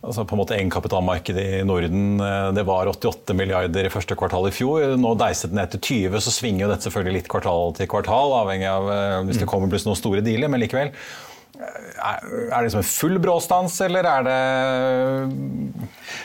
altså 0.07 0.25
på 0.26 0.37
en 0.37 0.40
måte 0.40 0.57
Egenkapitalmarkedet 0.57 1.45
i 1.59 1.62
Norden 1.66 2.21
eh, 2.23 2.49
det 2.57 2.66
var 2.69 2.90
88 2.90 3.37
milliarder 3.37 3.88
i 3.88 3.93
første 3.93 4.16
kvartal 4.19 4.49
i 4.49 4.55
fjor. 4.55 4.97
Nå 5.00 5.14
deiset 5.19 5.52
det 5.52 5.61
ned 5.61 5.73
til 5.75 5.85
20, 6.11 6.19
så 6.25 6.35
svinger 6.35 6.66
jo 6.66 6.73
dette 6.73 6.88
selvfølgelig 6.88 7.21
litt 7.21 7.31
kvartal 7.33 7.75
til 7.78 7.90
kvartal, 7.90 8.35
avhengig 8.43 8.69
av 8.71 8.90
eh, 8.93 9.23
hvis 9.28 9.40
det 9.40 9.49
mm. 9.49 9.52
kommer 9.52 9.73
plutselig 9.73 9.93
noen 9.93 10.02
store 10.02 10.25
dealer. 10.26 10.52
Men 10.52 10.62
likevel. 10.62 10.93
Er 11.57 12.59
det 12.59 12.67
liksom 12.67 12.83
en 12.83 12.88
full 12.88 13.19
bråstans, 13.23 13.79
eller 13.81 14.05
er 14.05 14.26
det 14.26 14.41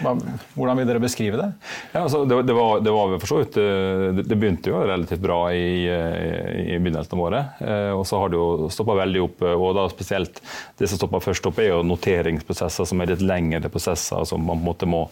Hvordan 0.01 0.79
vil 0.79 0.89
dere 0.89 1.03
beskrive 1.03 1.39
det? 1.39 1.47
Ja, 1.93 2.03
altså, 2.03 2.23
det, 2.27 2.41
det, 2.49 2.55
var, 2.57 2.81
det 2.83 2.91
var 2.91 3.15
for 3.21 3.29
så 3.29 3.39
vidt 3.39 3.59
eh, 3.61 4.07
det, 4.19 4.35
begynte 4.35 4.71
jo 4.73 4.81
relativt 4.81 5.23
bra 5.23 5.39
i, 5.55 5.87
i 5.87 6.77
begynnelsen 6.81 7.15
av 7.15 7.23
året. 7.23 7.61
Eh, 7.63 7.91
og 7.95 8.03
så 8.07 8.19
har 8.19 8.31
det 8.31 8.39
jo 8.41 8.69
stoppa 8.73 8.97
veldig 9.03 9.23
opp. 9.23 9.45
Og 9.55 9.69
da 9.77 9.87
spesielt 9.93 10.41
det 10.79 10.89
som 10.89 10.99
stoppa 10.99 11.21
først 11.23 11.47
opp, 11.47 11.61
er 11.61 11.71
jo 11.71 11.83
noteringsprosesser 11.87 12.89
som 12.91 13.03
er 13.03 13.13
litt 13.13 13.23
lengre 13.23 13.71
prosesser, 13.71 14.25
som 14.27 14.43
man 14.43 14.59
på 14.59 14.65
en 14.65 14.69
måte 14.71 14.89
må 14.89 15.05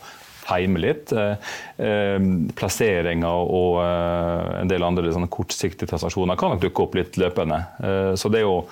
heime 0.50 0.82
litt. 0.82 1.14
Eh, 1.16 2.30
plasseringer 2.60 3.56
og 3.56 3.82
en 3.86 4.72
del 4.72 4.84
andre 4.84 5.16
sånn 5.16 5.32
kortsiktige 5.32 5.94
transaksjoner 5.94 6.40
kan 6.40 6.56
nok 6.56 6.64
dukke 6.66 6.88
opp 6.88 6.98
litt 7.00 7.20
løpende. 7.22 7.62
Så 8.20 8.32
det 8.34 8.42
er 8.42 8.50
jo 8.50 8.64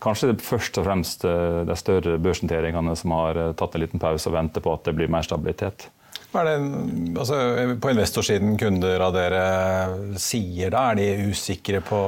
kanskje 0.00 0.32
det 0.32 0.44
først 0.44 0.80
og 0.80 0.86
fremst 0.86 1.24
de 1.24 1.76
større 1.78 2.18
børsnoteringene 2.22 2.96
som 2.98 3.16
har 3.16 3.40
tatt 3.58 3.76
en 3.76 3.84
liten 3.84 4.02
pause 4.02 4.30
og 4.30 4.36
venter 4.36 4.64
på 4.64 4.72
at 4.74 4.86
det 4.88 4.96
blir 4.98 5.12
mer 5.12 5.26
stabilitet. 5.26 5.90
Hva 6.30 6.44
er 6.44 6.50
det, 6.52 7.16
altså, 7.18 7.36
på 7.82 7.90
investorsiden 7.90 8.54
kunder 8.58 9.02
av 9.02 9.16
dere 9.16 9.44
sier 10.20 10.70
da? 10.70 10.90
Er 10.92 11.00
de 11.00 11.32
usikre 11.32 11.80
på 11.82 12.00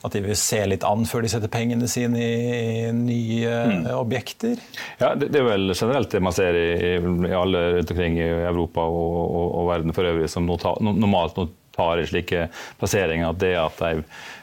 at 0.00 0.16
de 0.16 0.22
vil 0.24 0.38
se 0.38 0.58
litt 0.66 0.84
an 0.86 1.04
før 1.06 1.22
de 1.22 1.30
setter 1.30 1.52
pengene 1.52 1.86
sine 1.90 2.18
i 2.24 2.90
nye 2.96 3.52
mm. 3.70 3.86
objekter? 3.94 4.58
Ja, 4.98 5.12
det, 5.14 5.28
det, 5.30 5.42
er 5.42 5.46
vel 5.46 5.74
generelt 5.76 6.10
det 6.10 6.22
man 6.24 6.34
ser 6.34 6.58
i, 6.58 6.96
i 6.96 7.36
alle 7.36 7.64
rundt 7.76 7.94
omkring 7.94 8.18
i 8.18 8.26
Europa 8.32 8.88
og, 8.88 9.14
og, 9.20 9.46
og 9.60 9.70
verden 9.70 9.94
for 9.94 10.10
øvrig, 10.10 10.30
som 10.32 10.48
normalt 10.48 11.38
tar 11.76 12.02
i 12.02 12.08
slike 12.10 12.48
plasseringer. 12.80 13.30
at 13.30 13.40
det 13.44 13.54
at 13.60 13.84
de 13.84 14.02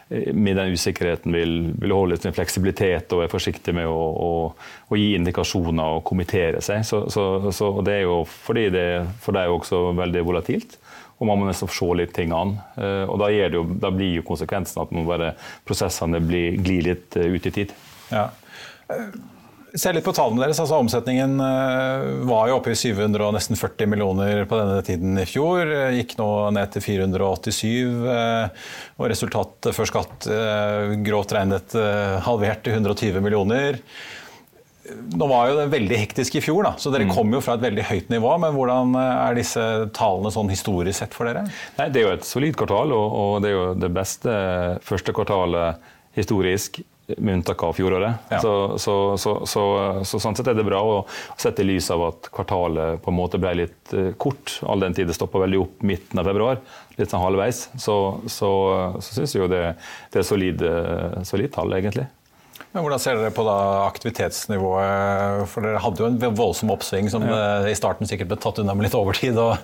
med 0.09 0.55
den 0.55 0.71
usikkerheten 0.71 1.35
vil, 1.35 1.53
vil 1.81 1.91
holde 1.91 2.17
sin 2.21 2.35
fleksibilitet 2.35 3.11
og 3.15 3.25
er 3.25 3.31
forsiktig 3.31 3.73
med 3.75 3.89
å, 3.91 3.95
å, 3.99 4.29
å 4.87 4.99
gi 4.99 5.09
indikasjoner 5.17 5.97
og 5.97 6.05
kommentere 6.07 6.61
seg. 6.63 6.85
Så, 6.87 7.03
så, 7.11 7.25
så, 7.51 7.71
det 7.83 7.97
er 7.97 8.05
jo 8.05 8.21
fordi 8.29 8.69
det 8.71 8.87
for 9.23 9.35
deg 9.35 9.51
også 9.51 9.89
veldig 9.97 10.23
volatilt. 10.27 10.77
Og 11.17 11.25
man 11.25 11.41
må 11.41 11.47
nesten 11.47 11.69
se 11.73 11.87
litt 11.97 12.13
ting 12.15 12.31
an. 12.35 12.55
Eh, 12.77 13.03
og 13.09 13.17
da, 13.19 13.31
jo, 13.33 13.63
da 13.81 13.89
blir 13.93 14.19
jo 14.19 14.27
konsekvensen 14.27 14.83
at 14.83 14.93
bare 15.07 15.31
prosessene 15.65 16.21
blir, 16.23 16.59
glir 16.61 16.85
litt 16.91 17.17
eh, 17.17 17.33
ut 17.33 17.49
i 17.49 17.53
tid. 17.55 17.73
Ja. 18.13 18.29
Se 19.77 19.91
litt 19.93 20.05
på 20.05 20.13
tallene 20.15 20.41
deres. 20.41 20.57
altså 20.61 20.79
Omsetningen 20.81 21.37
eh, 21.43 22.05
var 22.25 22.49
jo 22.49 22.57
oppe 22.57 22.73
i 22.73 22.77
700 22.77 23.21
og 23.27 23.33
nesten 23.35 23.59
40 23.59 23.91
millioner 23.91 24.43
på 24.49 24.57
denne 24.57 24.81
tiden 24.85 25.17
i 25.21 25.25
fjor. 25.29 25.69
Gikk 25.93 26.15
nå 26.17 26.29
ned 26.55 26.71
til 26.73 26.85
487. 26.85 28.07
Eh, 28.13 28.69
og 28.97 29.11
resultatet 29.11 29.77
før 29.77 29.91
skatt 29.91 30.29
eh, 30.33 30.95
grovt 31.05 31.35
regnet 31.37 31.77
halvert 32.25 32.65
til 32.65 32.79
120 32.79 33.21
millioner. 33.21 33.77
Nå 34.87 35.27
var 35.29 35.51
jo 35.51 35.59
det 35.59 35.69
veldig 35.69 35.97
hektisk 35.99 36.37
i 36.39 36.41
fjor, 36.41 36.61
da, 36.63 36.69
så 36.79 36.89
dere 36.93 37.09
mm. 37.09 37.11
kom 37.11 37.33
jo 37.35 37.41
fra 37.43 37.57
et 37.57 37.65
veldig 37.65 37.83
høyt 37.89 38.11
nivå. 38.13 38.33
Men 38.41 38.55
hvordan 38.55 38.97
er 39.03 39.37
disse 39.37 39.63
tallene 39.93 40.31
sånn 40.33 40.49
historisk 40.49 41.03
sett 41.03 41.17
for 41.17 41.29
dere? 41.29 41.43
Nei, 41.77 41.89
det 41.91 42.01
er 42.01 42.07
jo 42.07 42.17
et 42.17 42.27
solid 42.29 42.57
kvartal, 42.57 42.95
og 42.95 43.41
det 43.43 43.51
er 43.51 43.57
jo 43.59 43.65
det 43.77 43.93
beste 43.93 44.37
første 44.87 45.13
kvartalet 45.13 45.91
historisk 46.17 46.79
med 47.17 47.33
unntak 47.33 47.63
av 47.63 47.73
fjoråret. 47.77 48.27
Ja. 48.29 48.39
Så, 48.41 48.53
så, 48.77 48.95
så, 49.17 49.35
så, 50.03 50.19
sånn 50.19 50.35
sett 50.35 50.49
er 50.51 50.57
det 50.57 50.65
bra 50.67 50.81
å 50.83 50.97
sette 51.39 51.63
i 51.63 51.69
lys 51.69 51.87
av 51.93 52.03
at 52.09 52.29
kvartalet 52.35 53.01
på 53.03 53.13
en 53.13 53.17
måte 53.19 53.39
ble 53.41 53.53
litt 53.61 53.95
uh, 53.95 54.11
kort, 54.19 54.57
all 54.67 54.83
den 54.83 54.97
tid 54.97 55.07
det 55.07 55.15
stoppa 55.15 55.41
veldig 55.45 55.61
opp 55.63 55.87
midten 55.87 56.19
av 56.19 56.27
februar, 56.27 56.59
litt 56.99 57.13
sånn 57.13 57.23
halvveis. 57.23 57.67
Så, 57.79 57.97
så, 58.27 58.51
så 58.99 59.19
syns 59.19 59.35
jeg 59.35 59.45
jo 59.45 59.51
det, 59.51 59.63
det 60.13 60.23
er 60.23 60.27
solid, 60.27 60.67
solid 61.27 61.53
tall, 61.55 61.75
egentlig. 61.77 62.09
Men 62.73 62.83
Hvordan 62.83 62.99
ser 62.99 63.15
dere 63.15 63.31
på 63.31 63.45
da 63.47 63.55
aktivitetsnivået? 63.87 65.45
For 65.49 65.63
Dere 65.63 65.79
hadde 65.81 66.03
jo 66.03 66.09
en 66.09 66.35
voldsom 66.35 66.71
oppsving 66.73 67.07
som 67.09 67.23
ja. 67.23 67.37
Eh, 67.63 67.69
i 67.71 67.77
starten 67.77 68.09
sikkert 68.09 68.29
ble 68.33 68.37
tatt 68.43 68.59
unna 68.61 68.75
med 68.75 68.87
litt 68.87 68.97
overtid, 68.97 69.37
og, 69.39 69.55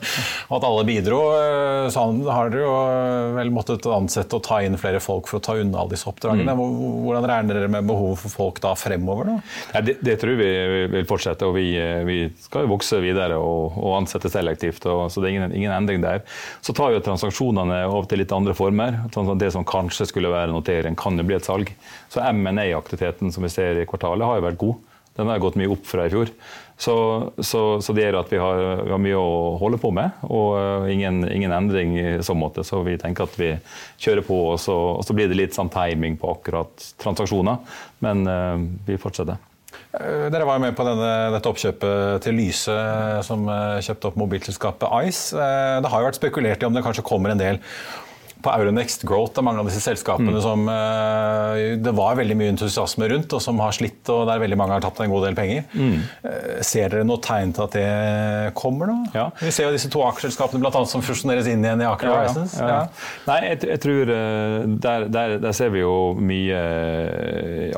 og 0.47 0.55
at 0.57 0.67
alle 0.69 0.85
bidro. 0.87 1.19
Eh, 1.35 1.87
så 1.93 2.05
har 2.31 2.53
dere 2.53 2.63
jo 2.63 2.71
eh, 2.79 3.33
vel 3.35 3.51
måttet 3.53 3.85
ansette 3.91 4.39
og 4.39 4.45
ta 4.47 4.61
inn 4.63 4.79
flere 4.79 5.01
folk 5.03 5.27
for 5.29 5.41
å 5.41 5.43
ta 5.43 5.57
unna 5.59 5.83
alle 5.83 5.93
disse 5.93 6.07
oppdragene. 6.09 6.55
Mm. 6.55 6.63
Hvordan 7.03 7.27
regner 7.29 7.59
dere 7.59 7.73
med 7.75 7.89
behovet 7.89 8.23
for 8.23 8.37
folk 8.37 8.63
da 8.63 8.71
fremover? 8.79 9.33
Da? 9.33 9.83
Det, 9.83 9.97
det, 9.99 10.17
tror 10.23 10.39
vi 10.39 10.49
vil 10.95 11.07
fortsette, 11.09 11.49
og 11.49 11.57
vi, 11.59 11.67
vi 12.07 12.17
skal 12.47 12.65
jo 12.65 12.71
vokse 12.71 13.01
videre 13.03 13.37
og, 13.37 13.77
og 13.83 13.97
ansette 13.99 14.31
selektivt. 14.31 14.87
Og, 14.87 15.05
så 15.11 15.21
det 15.21 15.29
er 15.29 15.35
ingen, 15.35 15.57
ingen, 15.59 15.75
endring 15.75 16.01
der. 16.05 16.23
Så 16.63 16.73
tar 16.77 16.95
jo 16.95 17.03
transaksjonene 17.03 17.83
over 17.89 18.07
til 18.07 18.23
litt 18.23 18.33
andre 18.33 18.55
former. 18.57 19.03
Sånn 19.13 19.35
det 19.37 19.51
som 19.53 19.67
kanskje 19.67 20.07
skulle 20.09 20.31
være 20.31 20.55
notering, 20.55 20.95
kan 20.97 21.19
jo 21.19 21.27
bli 21.27 21.37
et 21.37 21.51
salg. 21.51 21.75
Så 22.13 22.21
M&A-aktivitet 22.23 22.92
aktiviteten 22.93 23.31
som 23.33 23.43
vi 23.43 23.49
ser 23.49 23.81
i 23.81 23.87
kvartalet, 23.89 24.25
har 24.25 24.39
jo 24.39 24.47
vært 24.47 24.61
god. 24.61 24.91
Den 25.13 25.29
har 25.29 25.41
gått 25.41 25.57
mye 25.59 25.69
opp 25.69 25.85
fra 25.85 26.07
i 26.07 26.11
fjor. 26.13 26.31
Så, 26.77 26.95
så, 27.37 27.61
så 27.85 27.93
det 27.93 28.07
gjør 28.07 28.19
at 28.23 28.31
vi 28.33 28.39
har, 28.41 28.61
vi 28.81 28.91
har, 28.91 29.01
mye 29.01 29.19
å 29.19 29.53
holde 29.61 29.77
på 29.81 29.91
med, 29.93 30.17
og 30.25 30.55
uh, 30.57 30.89
ingen, 30.89 31.21
ingen, 31.29 31.53
endring 31.53 31.93
i 31.99 32.07
så 32.25 32.33
måte. 32.33 32.65
Så 32.65 32.81
vi 32.85 32.97
tenker 33.01 33.27
at 33.27 33.37
vi 33.37 33.53
kjører 34.01 34.25
på, 34.25 34.39
og 34.55 34.59
så, 34.61 34.75
og 34.97 35.05
så 35.05 35.15
blir 35.15 35.29
det 35.29 35.37
litt 35.37 35.57
sånn 35.57 35.71
timing 35.73 36.17
på 36.21 36.33
akkurat 36.33 36.93
transaksjoner. 37.01 37.61
Men 38.03 38.25
uh, 38.25 38.57
vi 38.87 38.97
fortsetter. 39.01 39.37
Eh, 39.93 40.27
dere 40.33 40.47
var 40.49 40.57
jo 40.57 40.63
med 40.65 40.73
på 40.77 40.85
denne, 40.87 41.11
dette 41.35 41.49
oppkjøpet 41.49 42.25
til 42.25 42.37
Lyse, 42.39 42.77
som 43.25 43.45
kjøpte 43.85 44.09
opp 44.09 44.17
mobilselskapet 44.17 44.89
Ice. 45.05 45.37
Det 45.37 45.93
har 45.93 46.01
jo 46.01 46.09
vært 46.09 46.17
spekulert 46.17 46.65
i 46.65 46.69
om 46.69 46.73
det 46.73 46.81
kanskje 46.85 47.05
kommer 47.05 47.33
en 47.33 47.41
del 47.41 47.61
på 48.43 48.51
Euronext 48.51 49.05
Growth 49.07 49.39
er 49.39 49.45
mange 49.45 49.63
av 49.63 49.69
disse 49.69 49.81
selskapene 49.83 50.35
mm. 50.35 50.41
som 50.43 50.65
uh, 50.67 51.77
det 51.79 51.93
var 51.95 52.17
veldig 52.19 52.35
mye 52.39 52.53
entusiasme 52.53 53.07
rundt, 53.11 53.33
og 53.35 53.43
som 53.43 53.61
har 53.63 53.75
slitt, 53.75 54.01
og 54.11 54.25
der 54.29 54.41
veldig 54.43 54.59
mange 54.59 54.75
har 54.75 54.83
tapt 54.83 55.01
en 55.03 55.13
god 55.13 55.27
del 55.29 55.37
penger. 55.37 55.63
Mm. 55.73 56.03
Uh, 56.25 56.59
ser 56.65 56.91
dere 56.93 57.07
noe 57.07 57.21
tegn 57.23 57.55
til 57.55 57.65
at 57.67 57.77
det 57.77 58.53
kommer 58.59 58.91
nå? 58.91 58.97
Ja. 59.15 59.29
Vi 59.39 59.53
ser 59.55 59.69
jo 59.69 59.73
disse 59.75 59.91
to 59.93 60.03
aksjeselskapene 60.07 60.63
blant 60.63 60.77
annet, 60.79 60.91
som 60.91 61.05
fusjoneres 61.05 61.49
inn 61.51 61.63
igjen 61.63 61.83
i 61.85 61.89
Aker 61.89 62.09
ja, 62.09 62.19
Horizons. 62.19 62.57
Ja, 62.59 62.79
Nei, 63.29 63.39
jeg, 63.47 63.63
jeg 63.71 63.83
tror 63.87 64.13
uh, 64.13 64.59
der, 64.87 65.09
der, 65.13 65.37
der, 65.43 65.57
ser 65.57 65.73
vi 65.73 65.83
jo 65.83 65.97
mye 66.19 66.61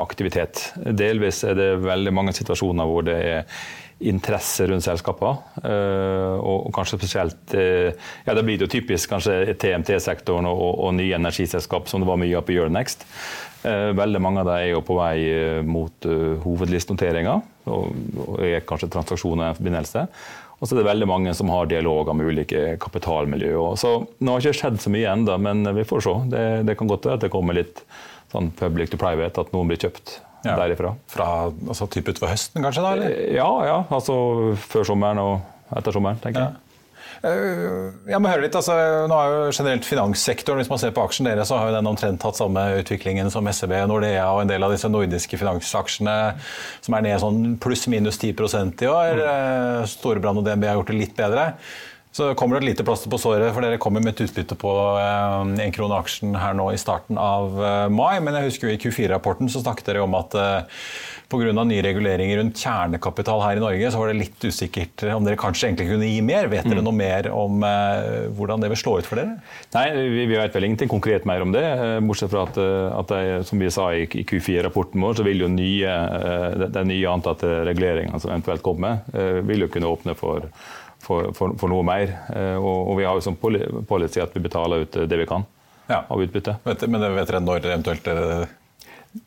aktivitet. 0.02 0.70
Delvis 0.96 1.44
er 1.46 1.58
det 1.60 1.72
veldig 1.84 2.14
mange 2.16 2.34
situasjoner 2.36 2.90
hvor 2.90 3.06
det 3.06 3.20
er 3.22 3.66
interesse 4.00 4.68
rundt 4.68 4.84
selskapene. 4.84 5.38
Eh, 5.64 6.36
og, 6.44 6.68
kanskje 6.76 7.00
spesielt 7.00 7.56
eh, 7.56 7.96
ja 8.26 8.36
Det 8.36 8.44
blir 8.44 8.60
jo 8.60 8.70
typisk 8.72 9.10
kanskje 9.14 9.56
TMT-sektoren 9.62 10.48
og, 10.50 10.64
og, 10.84 10.94
nye 10.98 11.16
energiselskap, 11.16 11.88
som 11.88 12.04
det 12.04 12.10
var 12.10 12.20
mye 12.20 12.36
av 12.36 12.46
på 12.46 12.56
Euronext. 12.58 13.06
Eh, 13.66 13.92
veldig 13.96 14.22
mange 14.22 14.44
av 14.44 14.50
dem 14.52 14.58
er 14.60 14.72
jo 14.74 14.84
på 14.86 14.98
vei 15.00 15.18
mot 15.66 16.10
hovedlistnoteringer, 16.44 17.46
og, 17.72 18.42
er 18.44 18.66
kanskje 18.68 18.92
transaksjoner 18.94 19.54
i 19.54 19.60
forbindelse. 19.62 20.08
Og 20.56 20.68
så 20.68 20.76
er 20.76 20.80
det 20.80 20.88
veldig 20.88 21.08
mange 21.12 21.32
som 21.36 21.50
har 21.52 21.68
dialoger 21.68 22.16
med 22.16 22.30
ulike 22.32 22.76
kapitalmiljø. 22.80 23.58
Så 23.80 23.98
Nå 24.24 24.36
har 24.36 24.44
ikke 24.44 24.60
skjedd 24.62 24.80
så 24.84 24.92
mye 24.92 25.10
ennå, 25.12 25.36
men 25.40 25.68
vi 25.76 25.84
får 25.88 26.06
se. 26.06 26.14
Det, 26.32 26.46
det 26.68 26.78
kan 26.80 26.92
godt 26.92 27.08
være 27.08 27.20
at 27.20 27.26
det 27.26 27.32
kommer 27.34 27.58
litt 27.58 27.84
sånn 28.32 28.54
public 28.56 28.92
to 28.92 29.00
private, 29.00 29.42
at 29.42 29.52
noen 29.56 29.72
blir 29.72 29.82
kjøpt 29.84 30.20
ja. 30.52 30.58
derifra. 30.60 30.94
Fra 31.12 31.30
altså, 31.48 31.88
typ 31.92 32.12
utover 32.12 32.34
høsten, 32.34 32.62
kanskje? 32.66 32.84
da, 32.86 32.94
eller? 32.98 33.16
Eh, 33.16 33.34
ja, 33.38 33.50
ja. 33.68 33.80
Altså 33.96 34.16
før 34.68 34.88
sommeren 34.92 35.22
og 35.24 35.76
etter 35.76 35.96
sommeren, 35.96 36.22
tenker 36.24 36.48
jeg. 36.48 36.62
Uh, 37.26 37.96
jeg 38.06 38.20
må 38.22 38.30
høre 38.30 38.44
litt, 38.44 38.54
altså, 38.58 38.76
nå 39.10 39.16
er 39.18 39.32
jo 39.32 39.54
generelt 39.56 39.88
Finanssektoren 39.88 40.60
hvis 40.62 40.70
man 40.70 40.82
ser 40.82 40.92
på 40.94 41.02
aksjen 41.08 41.26
deres, 41.26 41.50
så 41.50 41.58
har 41.58 41.72
jo 41.72 41.78
den 41.78 41.90
omtrent 41.90 42.26
hatt 42.28 42.38
samme 42.38 42.66
utviklingen 42.82 43.32
som 43.34 43.48
SEB, 43.50 43.74
Nordea 43.90 44.28
og 44.36 44.44
en 44.44 44.52
del 44.52 44.66
av 44.68 44.76
disse 44.76 44.92
nordiske 44.92 45.40
finansaksjene 45.42 46.16
som 46.86 46.98
er 46.98 47.08
ned 47.08 47.24
sånn 47.24 47.42
pluss-minus 47.64 48.20
10% 48.22 48.86
i 48.86 48.92
år. 48.92 49.24
Mm. 49.24 49.90
Storebrand 49.90 50.44
og 50.44 50.46
DNB 50.46 50.70
har 50.70 50.78
gjort 50.78 50.94
det 50.94 51.00
litt 51.00 51.18
bedre. 51.18 51.50
Så 52.16 52.30
kommer 52.40 52.56
det 52.56 52.64
et 52.64 52.70
lite 52.70 52.84
plaster 52.88 53.12
på 53.12 53.18
såret, 53.20 53.50
for 53.52 53.66
dere 53.66 53.80
kommer 53.82 54.00
med 54.00 54.14
et 54.14 54.22
utbytte 54.24 54.56
på 54.56 54.72
én 55.02 55.58
eh, 55.60 55.72
krone 55.76 55.98
aksjen 56.00 56.38
her 56.40 56.54
nå 56.56 56.70
i 56.72 56.80
starten 56.80 57.18
av 57.20 57.58
eh, 57.60 57.88
mai. 57.92 58.22
Men 58.24 58.38
jeg 58.38 58.54
husker 58.54 58.70
jo 58.70 58.76
i 58.78 58.80
Q4-rapporten 58.80 59.52
så 59.52 59.60
snakket 59.60 59.90
dere 59.90 60.06
om 60.06 60.16
at 60.16 60.38
eh, 60.40 60.86
pga. 61.28 61.52
nye 61.52 61.84
reguleringer 61.84 62.40
rundt 62.40 62.62
kjernekapital 62.62 63.44
her 63.44 63.60
i 63.60 63.64
Norge, 63.66 63.90
så 63.92 64.00
var 64.00 64.14
det 64.14 64.22
litt 64.22 64.46
usikkert 64.48 65.04
om 65.12 65.28
dere 65.28 65.42
kanskje 65.42 65.68
egentlig 65.68 65.90
kunne 65.90 66.08
gi 66.08 66.22
mer. 66.24 66.48
Vet 66.54 66.70
dere 66.70 66.80
mm. 66.80 66.88
noe 66.88 66.96
mer 67.02 67.30
om 67.36 67.68
hvordan 68.38 68.64
det 68.64 68.72
vil 68.72 68.80
slå 68.80 68.96
ut 69.02 69.10
for 69.10 69.20
dere? 69.20 69.36
Nei, 69.76 69.84
vi, 70.16 70.24
vet 70.32 70.56
vel 70.56 70.70
ingenting 70.70 70.94
konkret 70.94 71.28
mer 71.28 71.44
om 71.44 71.52
det. 71.52 71.66
Bortsett 72.06 72.32
fra 72.32 72.46
at, 72.48 72.62
at 73.02 73.12
det, 73.12 73.42
som 73.50 73.60
vi 73.60 73.74
sa 73.74 73.90
i, 73.92 74.08
Q4-rapporten 74.08 75.04
vår, 75.04 75.20
så 75.20 75.28
vil 75.28 75.44
jo 75.44 75.52
nye, 75.52 76.00
den 76.64 76.94
nye 76.94 77.12
antatte 77.12 77.52
reguleringa 77.68 78.24
som 78.24 78.32
eventuelt 78.32 78.64
kommer, 78.64 79.04
vil 79.44 79.68
jo 79.68 79.72
kunne 79.76 79.92
åpne 79.98 80.16
for 80.16 80.48
for, 81.06 81.32
for, 81.38 81.56
for 81.60 81.72
noe 81.72 81.86
mer. 81.86 82.12
Eh, 82.34 82.58
og, 82.58 82.92
og, 82.92 82.94
vi 83.00 83.08
har 83.08 83.18
jo 83.18 83.26
som 83.26 83.38
policy 83.38 84.24
at 84.24 84.36
vi 84.36 84.44
betaler 84.46 84.86
ut 84.86 85.02
det 85.06 85.22
vi 85.22 85.28
kan 85.30 85.46
ja. 85.88 86.02
av 86.02 86.22
utbytte. 86.22 86.58
Men 86.66 87.02
det 87.02 87.12
vet 87.20 87.32
dere 87.32 87.44
når 87.46 87.68
eventuelt 87.72 88.14
eh, 88.14 88.54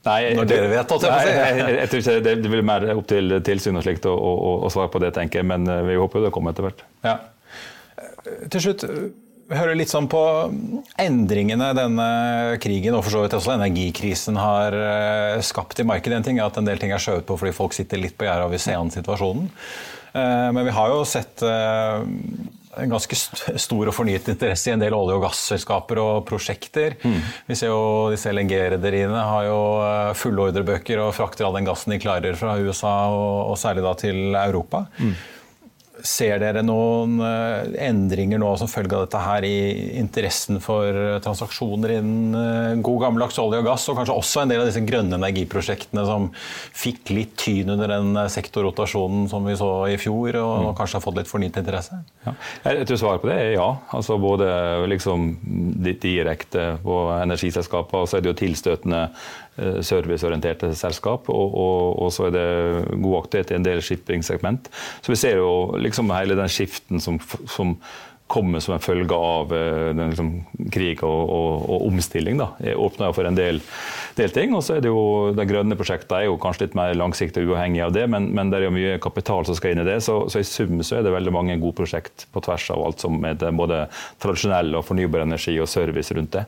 Nei, 0.04 0.34
når 0.36 0.48
dere 0.50 0.66
vet 0.68 0.90
at 0.92 1.04
nei, 1.08 1.20
jeg, 1.24 1.60
jeg, 1.72 1.88
tror 1.88 2.02
ikke 2.02 2.14
det, 2.26 2.32
det 2.44 2.50
blir 2.52 2.64
mer 2.66 2.84
opp 2.92 3.06
til 3.08 3.38
tilsyn 3.40 3.78
og 3.80 3.86
slikt 3.86 4.04
å, 4.04 4.12
å, 4.12 4.50
å, 4.66 4.72
svare 4.72 4.92
på 4.92 5.00
det, 5.00 5.14
tenker 5.16 5.40
jeg. 5.40 5.48
Men 5.48 5.64
eh, 5.64 5.86
vi 5.86 5.96
håper 5.96 6.20
jo 6.20 6.26
det 6.26 6.34
kommer 6.34 6.52
etter 6.52 6.66
hvert. 6.66 6.84
Ja. 7.06 7.16
Til 8.52 8.60
slutt, 8.60 8.84
vi 9.48 9.56
hører 9.56 9.78
litt 9.78 9.88
sånn 9.88 10.10
på 10.12 10.20
endringene 11.00 11.70
denne 11.78 12.08
krigen 12.60 12.98
og 12.98 13.06
for 13.06 13.14
så 13.14 13.22
vidt 13.22 13.38
også 13.38 13.54
energikrisen 13.54 14.36
har 14.36 14.76
skapt 15.46 15.80
i 15.80 15.86
markedet. 15.88 16.18
En 16.18 16.26
ting 16.26 16.42
er 16.42 16.50
at 16.50 16.58
en 16.60 16.68
del 16.68 16.82
ting 16.82 16.92
er 16.92 17.00
skjøvet 17.00 17.24
på 17.24 17.38
fordi 17.40 17.54
folk 17.56 17.72
sitter 17.72 18.02
litt 18.02 18.18
på 18.18 18.28
gjerdet 18.28 18.44
og 18.44 18.52
vil 18.52 18.60
se 18.60 18.76
an 18.76 18.92
situasjonen. 18.92 19.48
Eh, 20.12 20.48
men 20.54 20.64
vi 20.64 20.74
har 20.74 20.92
jo 20.92 21.04
sett 21.08 21.42
eh, 21.46 22.02
en 22.78 22.92
ganske 22.92 23.16
stor 23.58 23.90
og 23.90 23.94
fornyet 23.94 24.28
interesse 24.30 24.70
i 24.70 24.74
en 24.74 24.82
del 24.82 24.96
olje- 24.96 25.16
og 25.18 25.24
gasselskaper 25.26 26.00
og 26.02 26.26
prosjekter. 26.28 26.98
Mm. 27.02 27.18
Vi 27.48 27.56
ser 27.58 27.72
jo 27.72 28.10
disse 28.12 28.32
LNG-rederiene 28.32 29.24
har 29.30 29.48
jo 29.48 29.58
eh, 29.84 30.12
fulle 30.18 30.48
ordrebøker 30.48 31.02
og 31.02 31.14
frakter 31.16 31.48
all 31.48 31.58
den 31.58 31.68
gassen 31.68 31.94
de 31.94 32.00
klarer 32.02 32.38
fra 32.38 32.58
USA, 32.60 32.94
og, 33.14 33.52
og 33.52 33.58
særlig 33.60 33.84
da 33.86 33.96
til 33.98 34.38
Europa. 34.38 34.86
Mm. 34.98 35.16
Ser 36.06 36.38
dere 36.42 36.62
noen 36.62 37.16
eh, 37.24 37.72
endringer 37.88 38.38
nå 38.38 38.50
som 38.60 38.70
følge 38.70 38.94
av 38.94 39.06
dette 39.06 39.22
her 39.22 39.46
i 39.46 39.56
interessen 39.98 40.60
for 40.62 40.86
eh, 40.86 41.16
transaksjoner 41.24 41.96
innen 41.96 42.36
eh, 42.38 42.80
god 42.84 43.02
gammeldags 43.04 43.38
olje 43.42 43.60
og 43.62 43.66
gass, 43.66 43.86
og 43.90 43.98
kanskje 43.98 44.16
også 44.18 44.42
en 44.42 44.52
del 44.52 44.62
av 44.62 44.70
disse 44.70 44.82
grønne 44.86 45.18
energiprosjektene 45.18 46.04
som 46.06 46.28
fikk 46.76 47.12
litt 47.16 47.34
tyn 47.40 47.74
under 47.74 47.90
den 47.90 48.14
sektorrotasjonen 48.30 49.26
som 49.32 49.48
vi 49.48 49.56
så 49.58 49.72
i 49.90 49.98
fjor, 50.00 50.38
og 50.38 50.68
mm. 50.68 50.70
kanskje 50.78 51.00
har 51.00 51.06
fått 51.08 51.18
litt 51.20 51.32
fornyet 51.32 51.58
interesse? 51.62 52.00
Ja. 52.26 52.36
Jeg 52.68 52.88
tror 52.90 53.02
svaret 53.02 53.24
på 53.24 53.32
det 53.32 53.40
er 53.42 53.52
ja. 53.56 53.68
Altså 53.96 54.20
både 54.22 54.48
liksom 54.90 55.32
direkte 55.88 56.70
på 56.84 57.02
energiselskaper, 57.18 58.04
og 58.04 58.10
så 58.10 58.18
er 58.18 58.24
det 58.26 58.34
jo 58.34 58.40
tilstøtende 58.44 59.08
serviceorienterte 59.82 60.72
selskap, 60.78 61.28
og, 61.28 61.54
og, 61.54 62.02
og 62.04 62.12
så 62.14 62.28
er 62.28 62.34
det 62.34 63.00
god 63.02 63.18
aktivitet 63.22 63.52
i 63.52 63.58
en 63.58 63.66
del 63.66 63.82
shipping-segment. 63.84 64.70
Så 65.02 65.12
vi 65.12 65.18
ser 65.20 65.40
jo 65.40 65.50
liksom 65.78 66.12
hele 66.14 66.38
den 66.38 66.52
skiften 66.52 67.02
som, 67.02 67.18
som 67.50 67.76
kommer 68.28 68.62
som 68.62 68.76
en 68.76 68.82
følge 68.82 69.16
av 69.16 69.52
uh, 69.52 69.90
den, 69.96 70.12
liksom, 70.12 70.30
krig 70.74 71.02
og, 71.06 71.32
og, 71.32 71.64
og, 71.64 71.86
omstilling. 71.88 72.38
Da. 72.40 72.50
Åpner 72.76 73.14
for 73.16 73.28
en 73.28 73.38
del, 73.38 73.60
del, 74.18 74.32
ting. 74.34 74.54
Og 74.56 74.62
så 74.64 74.76
er 74.76 74.84
det 74.84 74.92
jo 74.92 75.32
det 75.36 75.48
grønne 75.50 75.78
prosjektet 75.78 76.14
er 76.18 76.26
jo 76.28 76.38
kanskje 76.40 76.66
litt 76.66 76.78
mer 76.78 76.94
langsiktig 76.98 77.44
og 77.44 77.54
uavhengig 77.54 77.82
av 77.86 77.94
det, 77.96 78.06
men, 78.10 78.30
men, 78.36 78.52
det 78.52 78.60
er 78.60 78.68
jo 78.68 78.74
mye 78.76 78.98
kapital 79.02 79.48
som 79.48 79.58
skal 79.58 79.74
inn 79.74 79.82
i 79.84 79.88
det. 79.88 79.98
Så, 80.04 80.20
så, 80.32 80.42
i 80.42 80.48
sum 80.48 80.82
så 80.84 80.98
er 80.98 81.06
det 81.06 81.14
veldig 81.14 81.34
mange 81.34 81.58
gode 81.62 81.80
prosjekt 81.80 82.28
på 82.34 82.44
tvers 82.44 82.70
av 82.74 82.84
alt 82.86 83.04
som 83.04 83.18
er 83.24 83.38
det, 83.40 83.52
både 83.56 83.86
tradisjonell 84.22 84.76
og 84.78 84.86
fornybar 84.88 85.26
energi 85.26 85.56
og 85.60 85.70
service 85.70 86.14
rundt 86.16 86.36
det. 86.38 86.46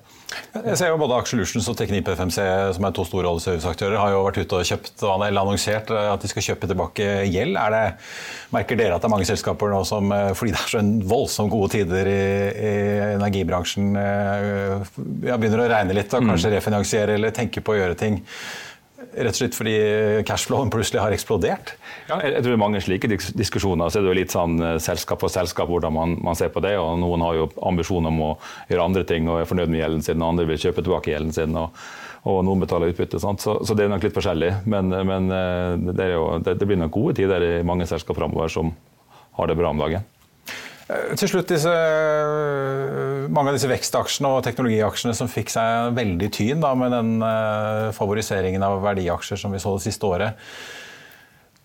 Jeg 0.54 0.76
ser 0.78 0.90
jo 0.92 0.98
Både 1.00 1.16
Aksjelutions 1.18 1.66
og 1.70 1.76
Teknip 1.78 2.08
FMC, 2.12 2.38
som 2.76 2.86
er 2.86 2.94
to 2.94 3.04
store 3.06 3.30
oljeserviceaktører, 3.32 3.96
har 3.98 4.12
jo 4.12 4.22
vært 4.26 4.40
ute 4.42 4.58
og 4.60 4.68
kjøpt 4.68 5.04
eller 5.10 5.42
annonsert 5.42 5.90
eh, 5.94 6.10
at 6.12 6.22
de 6.22 6.30
skal 6.30 6.46
kjøpe 6.50 6.68
tilbake 6.70 7.08
gjeld. 7.30 7.58
Er 7.58 7.74
det, 7.74 7.82
merker 8.54 8.78
dere 8.78 8.96
at 8.96 9.02
det 9.02 9.08
er 9.08 9.14
mange 9.14 9.28
selskaper 9.28 9.72
nå 9.72 9.80
som, 9.88 10.10
eh, 10.14 10.30
fordi 10.36 10.54
det 10.54 10.60
er 10.60 10.72
så 10.74 10.82
en 10.82 10.92
voldsom 11.10 11.50
gode 11.52 11.69
tider 11.72 12.08
i, 12.10 12.24
i 12.50 12.72
energibransjen, 13.16 13.92
eh, 13.96 14.90
ja, 15.28 15.36
begynner 15.36 15.64
å 15.64 15.70
regne 15.70 15.96
litt 15.96 16.12
og 16.14 16.24
mm. 16.24 16.34
kanskje 16.34 16.56
refinansiere 16.56 17.16
eller 17.18 17.34
tenke 17.36 17.62
på 17.64 17.74
å 17.74 17.78
gjøre 17.80 17.98
ting? 18.00 18.20
Rett 19.10 19.32
og 19.32 19.38
slett 19.40 19.56
fordi 19.56 19.74
cashflowen 20.28 20.70
plutselig 20.70 21.00
har 21.02 21.14
eksplodert? 21.14 21.72
Ja, 22.06 22.20
jeg 22.20 22.42
tror 22.42 22.52
det 22.52 22.56
er 22.58 22.60
mange 22.62 22.82
slike 22.84 23.08
diskusjoner. 23.10 23.90
Så 23.90 23.98
er 23.98 24.04
det 24.04 24.12
jo 24.12 24.18
litt 24.20 24.34
sånn 24.34 24.60
eh, 24.62 24.76
selskap 24.82 25.24
for 25.24 25.32
selskap 25.32 25.70
hvordan 25.72 25.96
man, 25.96 26.14
man, 26.22 26.38
ser 26.38 26.52
på 26.54 26.62
det. 26.62 26.76
og 26.78 27.00
Noen 27.02 27.24
har 27.26 27.38
jo 27.38 27.48
ambisjon 27.66 28.06
om 28.10 28.20
å 28.28 28.30
gjøre 28.70 28.86
andre 28.90 29.06
ting 29.08 29.26
og 29.30 29.40
er 29.40 29.50
fornøyd 29.50 29.72
med 29.72 29.82
gjelden 29.82 30.06
sin, 30.06 30.20
og 30.20 30.34
andre 30.34 30.46
vil 30.52 30.62
kjøpe 30.62 30.84
tilbake 30.84 31.14
gjelden 31.14 31.34
sin. 31.34 31.58
og, 31.58 31.74
og 32.28 32.42
noen 32.44 32.60
betaler 32.60 32.92
utbytte. 32.92 33.20
Så, 33.22 33.34
så, 33.40 33.74
det 33.76 33.86
er 33.86 33.92
nok 33.92 34.04
litt 34.04 34.16
forskjellig. 34.16 34.52
Men, 34.68 34.92
men 35.08 35.32
eh, 35.32 35.90
det, 35.90 36.10
jo, 36.12 36.24
det, 36.44 36.58
det, 36.60 36.68
blir 36.68 36.80
nok 36.82 36.94
gode 36.94 37.16
tider 37.22 37.46
i 37.46 37.52
mange 37.66 37.88
selskap 37.88 38.18
framover 38.18 38.52
som 38.52 38.74
har 39.38 39.48
det 39.48 39.56
bra 39.58 39.72
om 39.72 39.80
dagen. 39.80 40.04
Eh, 40.90 41.14
til 41.18 41.30
slutt, 41.30 41.50
disse, 41.50 41.70
eh, 41.70 43.28
mange 43.30 43.52
av 43.52 43.56
disse 43.56 43.70
vekstaksjene 43.70 44.32
og 44.34 44.44
teknologiaksjene 44.46 45.14
som 45.14 45.30
fikk 45.30 45.52
seg 45.52 45.94
veldig 45.98 46.30
tyn 46.34 46.64
da, 46.64 46.74
med 46.78 46.94
den 46.94 47.12
uh, 47.22 47.90
favoriseringen 47.94 48.64
av 48.66 48.80
verdiaksjer 48.82 49.38
som 49.38 49.54
vi 49.54 49.62
så 49.62 49.76
det 49.76 49.86
siste 49.86 50.08
året. 50.08 50.50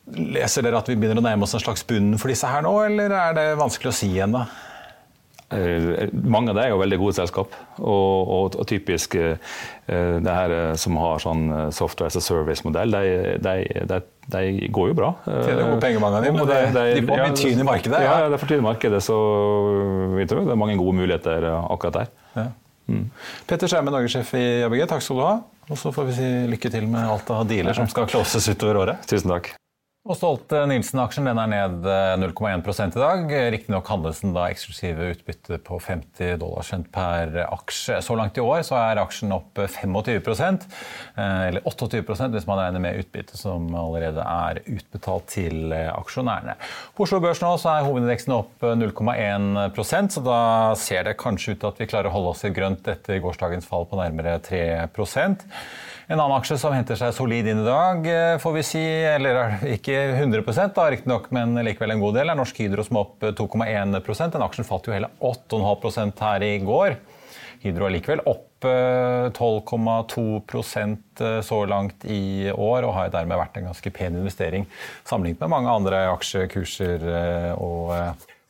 Leser 0.06 0.66
dere 0.66 0.78
at 0.78 0.92
vi 0.92 0.98
begynner 1.00 1.24
å 1.24 1.26
nærme 1.26 1.48
oss 1.48 1.56
en 1.58 1.64
slags 1.64 1.86
bunn 1.88 2.14
for 2.22 2.30
disse 2.30 2.50
her 2.50 2.62
nå, 2.66 2.76
eller 2.86 3.16
er 3.18 3.38
det 3.38 3.48
vanskelig 3.58 3.90
å 3.90 3.98
si 3.98 4.12
ennå? 4.22 4.44
Eh, 5.56 6.10
mange 6.14 6.52
av 6.52 6.58
dem 6.58 6.64
er 6.66 6.74
jo 6.74 6.82
veldig 6.82 7.00
gode 7.02 7.18
selskap. 7.18 7.56
Og, 7.80 8.32
og, 8.38 8.58
og 8.62 8.68
typisk 8.70 9.16
uh, 9.20 9.38
det 9.86 10.36
her 10.36 10.76
som 10.82 10.98
har 11.02 11.24
sånn 11.24 11.48
software 11.76 12.12
as 12.12 12.20
a 12.20 12.24
service-modell, 12.24 12.96
de, 12.96 13.38
de, 13.44 13.56
de, 13.92 14.00
de, 14.34 14.44
går 14.74 14.92
jo 14.92 14.98
bra. 14.98 15.14
Tjener 15.26 15.64
gode 15.70 15.82
penger, 15.84 16.04
mange 16.04 16.20
av 16.20 16.28
dem, 16.28 16.40
men 16.40 16.52
de, 16.52 16.86
de 17.00 17.08
får 17.08 17.24
mye 17.24 17.40
tyn 17.40 17.64
i 17.64 17.68
markedet? 17.68 18.04
Ja, 18.06 18.20
ja 18.26 18.30
det 18.34 18.40
får 18.42 18.54
tyn 18.54 18.64
i 18.64 18.68
markedet, 18.68 19.02
så 19.06 19.18
vi 20.16 20.28
tror 20.30 20.48
det 20.48 20.56
er 20.56 20.62
mange 20.66 20.78
gode 20.82 20.98
muligheter 21.02 21.50
akkurat 21.56 22.02
der. 22.02 22.14
Ja. 22.36 22.48
Mm. 22.86 23.06
Petter 23.50 23.70
Skjerme, 23.70 23.94
norgessjef 23.94 24.34
i 24.38 24.46
ABG, 24.66 24.86
takk 24.90 25.06
skal 25.06 25.22
du 25.22 25.26
ha. 25.26 25.36
Og 25.66 25.78
så 25.82 25.90
får 25.94 26.10
vi 26.12 26.18
si 26.20 26.32
lykke 26.52 26.70
til 26.74 26.90
med 26.90 27.06
alt 27.10 27.30
av 27.34 27.46
dealer 27.50 27.78
som 27.78 27.90
skal 27.90 28.10
closes 28.10 28.50
utover 28.52 28.84
året. 28.84 29.06
Tusen 29.10 29.34
takk. 29.34 29.56
Og 30.06 30.14
Stolt-Nielsen-aksjen 30.20 31.26
er 31.32 31.48
ned 31.50 31.88
0,1 32.22 32.68
eh, 32.70 32.84
i 32.86 33.02
dag. 33.02 33.32
Riktignok 33.56 33.88
handles 33.90 34.20
den 34.22 34.36
da 34.36 34.44
eksklusive 34.54 35.08
utbytte 35.16 35.58
på 35.66 35.80
50 35.82 36.36
dollar 36.44 36.68
cent 36.68 36.92
per 36.94 37.34
aksje. 37.48 37.98
Så 38.06 38.14
langt 38.14 38.38
i 38.38 38.44
år 38.44 38.62
så 38.68 38.78
er 38.78 39.02
aksjen 39.02 39.34
opp 39.34 39.58
25 39.58 39.98
eh, 40.14 41.48
eller 41.48 41.66
28% 41.66 42.38
hvis 42.38 42.46
man 42.46 42.62
regner 42.62 42.84
med 42.86 43.02
utbytte 43.02 43.40
som 43.40 43.66
allerede 43.74 44.22
er 44.22 44.62
utbetalt 44.76 45.26
til 45.40 45.74
eh, 45.74 45.90
aksjonærene. 45.90 46.54
På 46.94 47.08
Oslo 47.08 47.18
Børs 47.24 47.42
nå 47.42 47.56
så 47.58 47.74
er 47.74 47.90
hovedindeksen 47.90 48.38
opp 48.38 48.62
0,1% 48.62 50.20
så 50.20 50.26
da 50.30 50.40
ser 50.78 51.10
det 51.10 51.18
kanskje 51.18 51.56
ut 51.56 51.64
til 51.66 51.72
at 51.74 51.82
vi 51.82 51.90
klarer 51.90 52.12
å 52.12 52.18
holde 52.20 52.36
oss 52.36 52.46
i 52.46 52.54
grønt 52.54 52.86
etter 52.94 53.26
gårsdagens 53.26 53.66
fall 53.66 53.90
på 53.90 53.98
nærmere 53.98 54.38
3 54.52 54.62
en 56.08 56.20
annen 56.20 56.38
aksje 56.38 56.58
som 56.62 56.74
henter 56.76 56.98
seg 57.00 57.14
solid 57.18 57.48
inn 57.50 57.64
i 57.64 57.68
dag, 57.68 58.08
eh, 58.08 58.38
får 58.42 58.54
vi 58.60 58.64
si, 58.66 58.84
eller 59.10 59.58
ikke 59.76 59.98
100% 60.20 60.76
da, 60.78 60.90
riktignok, 60.94 61.32
men 61.34 61.58
likevel 61.66 61.96
en 61.96 62.04
god 62.04 62.20
del, 62.20 62.30
er 62.30 62.38
Norsk 62.38 62.62
Hydro 62.62 62.86
som 62.86 63.00
er 63.00 63.08
opp 63.08 63.26
2,1 63.40 63.96
Den 64.36 64.46
aksjen 64.46 64.68
falt 64.68 64.86
jo 64.86 64.94
hele 64.94 65.10
8,5% 65.20 66.22
her 66.28 66.46
i 66.46 66.58
går. 66.62 67.00
Hydro 67.66 67.88
er 67.88 67.96
likevel 67.96 68.22
opp 68.30 68.66
12,2 68.66 70.22
eh, 70.22 70.94
eh, 71.26 71.42
så 71.42 71.60
langt 71.70 72.06
i 72.06 72.52
år, 72.54 72.86
og 72.86 72.96
har 73.00 73.10
dermed 73.14 73.42
vært 73.42 73.58
en 73.58 73.72
ganske 73.72 73.94
pen 73.94 74.20
investering 74.22 74.70
sammenlignet 75.04 75.42
med 75.42 75.54
mange 75.58 75.74
andre 75.74 76.06
aksjekurser 76.14 77.10
og 77.58 77.94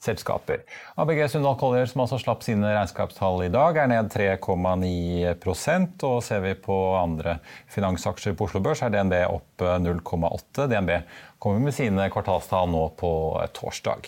selskaper. 0.03 0.63
ABG 1.01 1.23
Sundal 1.31 1.57
Collier, 1.59 1.87
som 1.89 2.03
altså 2.03 2.19
slapp 2.21 2.43
sine 2.45 2.73
regnskapstall 2.75 3.45
i 3.47 3.51
dag, 3.53 3.77
er 3.81 3.91
ned 3.91 4.11
3,9% 4.13 6.05
og 6.09 6.17
ser 6.25 6.43
vi 6.45 6.55
på 6.67 6.79
andre 6.99 7.39
finansaksjer 7.73 8.37
på 8.37 8.49
Oslo 8.49 8.61
Børs, 8.65 8.83
er 8.85 8.93
DNB 8.93 9.21
opp 9.29 9.65
0,8 9.65 10.67
DNB 10.69 10.99
kommer 11.45 11.61
med 11.61 11.75
sine 11.77 12.07
kvartalstall 12.09 12.71
nå 12.73 12.87
på 12.97 13.11
torsdag. 13.53 14.07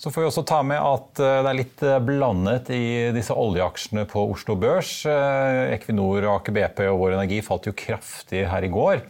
Så 0.00 0.08
får 0.08 0.22
vi 0.22 0.28
også 0.30 0.44
ta 0.48 0.62
med 0.64 0.80
at 0.80 1.20
eh, 1.20 1.40
det 1.44 1.50
er 1.50 1.58
litt 1.58 1.82
eh, 1.84 1.98
blandet 2.00 2.70
i 2.72 2.84
disse 3.12 3.36
oljeaksjene 3.36 4.06
på 4.08 4.22
Oslo 4.32 4.56
Børs. 4.60 4.94
Eh, 5.04 5.74
Equinor, 5.74 6.24
Aker 6.38 6.56
BP 6.56 6.86
og 6.88 7.02
Vår 7.02 7.18
Energi 7.18 7.42
falt 7.44 7.68
jo 7.68 7.76
kraftig 7.76 8.46
her 8.48 8.64
i 8.64 8.72
går. 8.72 9.02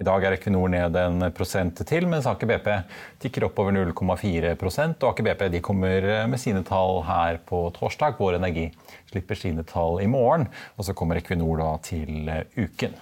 I 0.00 0.06
dag 0.08 0.24
er 0.24 0.34
Equinor 0.34 0.70
ned 0.72 0.96
en 0.96 1.26
prosent 1.36 1.78
til, 1.86 2.06
mens 2.10 2.26
Aker 2.26 2.48
BP 2.48 2.68
tikker 3.22 3.44
opp 3.46 3.60
over 3.62 3.74
0,4 3.76 4.54
og 4.56 5.08
Aker 5.10 5.26
BP 5.28 5.60
kommer 5.62 6.06
med 6.26 6.40
sine 6.40 6.64
tall 6.66 7.02
her 7.06 7.38
på 7.46 7.66
torsdag. 7.76 8.16
Vår 8.18 8.40
Energi 8.40 8.70
slipper 9.12 9.38
sine 9.38 9.62
tall 9.68 10.00
i 10.02 10.08
morgen, 10.10 10.48
og 10.74 10.88
så 10.88 10.94
kommer 10.96 11.20
Equinor 11.20 11.60
da 11.60 11.70
til 11.84 12.30
uken. 12.56 12.96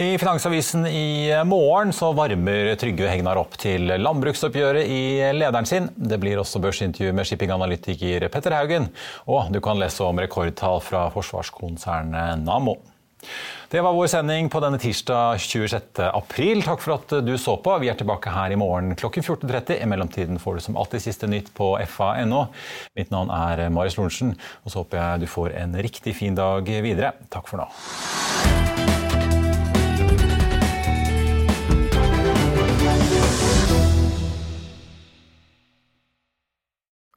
I 0.00 0.14
Finansavisen 0.22 0.86
i 0.86 1.34
morgen 1.44 1.90
så 1.92 2.12
varmer 2.16 2.70
Trygve 2.80 3.10
Hegnar 3.10 3.36
opp 3.36 3.58
til 3.60 3.90
landbruksoppgjøret 3.90 4.86
i 4.86 5.02
lederen 5.34 5.66
sin. 5.68 5.90
Det 5.98 6.16
blir 6.22 6.40
også 6.40 6.62
børsintervju 6.62 7.10
med 7.18 7.28
shippinganalytiker 7.28 8.30
Petter 8.32 8.54
Haugen. 8.56 8.86
Og 9.26 9.50
du 9.52 9.60
kan 9.60 9.82
lese 9.82 10.06
om 10.06 10.22
rekordtall 10.22 10.80
fra 10.86 11.02
forsvarskonsernet 11.12 12.46
Nammo. 12.46 12.78
Det 13.70 13.82
var 13.84 13.94
vår 13.94 14.08
sending 14.10 14.48
på 14.50 14.60
denne 14.64 14.80
tirsdag 14.82 15.38
26. 15.38 16.00
april. 16.08 16.64
Takk 16.66 16.82
for 16.82 16.96
at 16.96 17.14
du 17.26 17.36
så 17.38 17.54
på. 17.62 17.76
Vi 17.78 17.90
er 17.92 17.98
tilbake 17.98 18.32
her 18.34 18.50
i 18.50 18.58
morgen 18.58 18.96
klokken 18.98 19.22
14.30. 19.22 19.76
I 19.78 19.88
mellomtiden 19.90 20.42
får 20.42 20.58
du 20.58 20.64
som 20.66 20.80
alltid 20.80 21.04
siste 21.06 21.30
nytt 21.30 21.52
på 21.54 21.72
fa.no. 21.86 22.46
Mitt 22.98 23.14
navn 23.14 23.30
er 23.30 23.68
Marius 23.70 24.00
Lorentzen, 24.00 24.34
og 24.64 24.72
så 24.74 24.82
håper 24.82 25.02
jeg 25.02 25.24
du 25.24 25.30
får 25.30 25.54
en 25.62 25.78
riktig 25.86 26.16
fin 26.18 26.38
dag 26.38 26.66
videre. 26.82 27.14
Takk 27.30 27.50
for 27.52 27.62
nå. 27.62 28.79